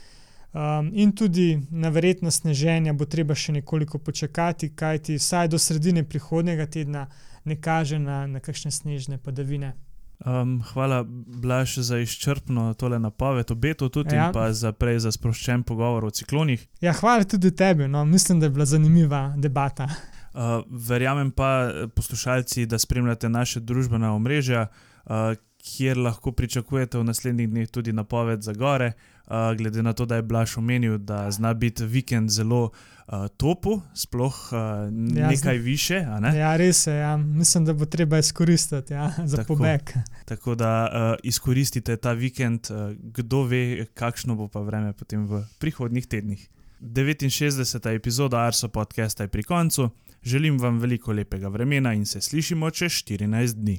Um, 0.57 0.91
in 0.93 1.13
tudi 1.13 1.63
na 1.71 1.89
verjetnost 1.89 2.41
sneženja 2.41 2.95
bo 2.97 3.05
treba 3.05 3.35
še 3.37 3.53
nekoliko 3.59 3.99
počakati, 4.01 4.71
kajti 4.73 5.19
vsaj 5.21 5.51
do 5.53 5.59
sredine 5.61 6.01
prihodnega 6.09 6.65
tedna 6.67 7.03
ne 7.45 7.57
kaže 7.61 7.99
na, 8.01 8.23
na 8.27 8.41
kakšne 8.41 8.71
snežne 8.73 9.19
padavine. 9.21 9.75
Um, 10.25 10.63
hvala, 10.73 11.03
Blaž, 11.43 11.75
za 11.85 11.99
izčrpno 12.01 12.71
tole 12.81 12.97
napoved, 12.99 13.51
obetov 13.53 13.91
tudi 13.93 14.17
ja. 14.17 14.31
in 14.31 14.33
pa 14.33 14.47
za 14.57 14.73
prej 14.73 15.03
za 15.05 15.13
sproščen 15.13 15.61
pogovor 15.69 16.07
o 16.09 16.11
ciklonih. 16.11 16.63
Ja, 16.81 16.95
hvala 16.97 17.29
tudi 17.29 17.53
tebi, 17.53 17.85
no, 17.85 18.07
mislim, 18.09 18.41
da 18.41 18.49
je 18.49 18.55
bila 18.57 18.65
zanimiva 18.65 19.35
debata. 19.37 19.91
Uh, 20.33 20.65
verjamem 20.89 21.35
pa, 21.37 21.69
poslušalci, 21.93 22.65
da 22.65 22.79
spremljate 22.81 23.29
naše 23.29 23.61
družbena 23.61 24.15
omrežja, 24.17 24.71
uh, 25.05 25.37
kjer 25.61 26.01
lahko 26.01 26.33
pričakujete 26.33 26.97
v 26.97 27.05
naslednjih 27.05 27.53
dneh 27.53 27.69
tudi 27.69 27.93
napoved 27.93 28.41
za 28.41 28.57
gore. 28.57 28.95
Uh, 28.97 29.16
glede 29.57 29.83
na 29.83 29.93
to, 29.93 30.07
da 30.07 30.17
je 30.17 30.23
Blaž 30.23 30.59
omenil, 30.59 30.99
da 30.99 31.31
zna 31.31 31.55
biti 31.55 31.85
vikend 31.85 32.31
zelo 32.31 32.71
uh, 33.07 33.29
topu, 33.37 33.81
sploh 33.95 34.53
uh, 34.53 34.59
nekaj 34.93 35.57
ja, 35.57 35.63
više. 35.63 36.07
Ne? 36.21 36.37
Ja, 36.39 36.57
res 36.57 36.87
je. 36.87 36.95
Ja. 36.97 37.17
Mislim, 37.17 37.65
da 37.65 37.73
bo 37.73 37.85
treba 37.85 38.19
izkoristiti 38.19 38.93
ja, 38.93 39.13
za 39.25 39.37
tako, 39.37 39.55
pobeg. 39.55 39.81
Tako 40.25 40.55
da 40.55 40.89
uh, 40.93 41.19
izkoristite 41.23 41.97
ta 41.97 42.13
vikend, 42.13 42.67
uh, 42.71 42.97
kdo 43.03 43.43
ve, 43.43 43.87
kakšno 43.95 44.35
bo 44.35 44.49
pa 44.49 44.61
vreme 44.61 44.93
potem 44.93 45.27
v 45.27 45.45
prihodnih 45.59 46.07
tednih. 46.07 46.49
69. 46.81 47.95
epizoda 47.95 48.39
Arso 48.39 48.69
podcasta 48.69 49.25
je 49.25 49.29
pri 49.29 49.43
koncu. 49.43 49.91
Želim 50.23 50.59
vam 50.59 50.79
veliko 50.79 51.13
lepega 51.13 51.49
vremena 51.49 51.95
in 51.95 52.07
se 52.07 52.21
slišimo 52.21 52.71
čez 52.71 52.93
14 52.93 53.55
dni. 53.55 53.79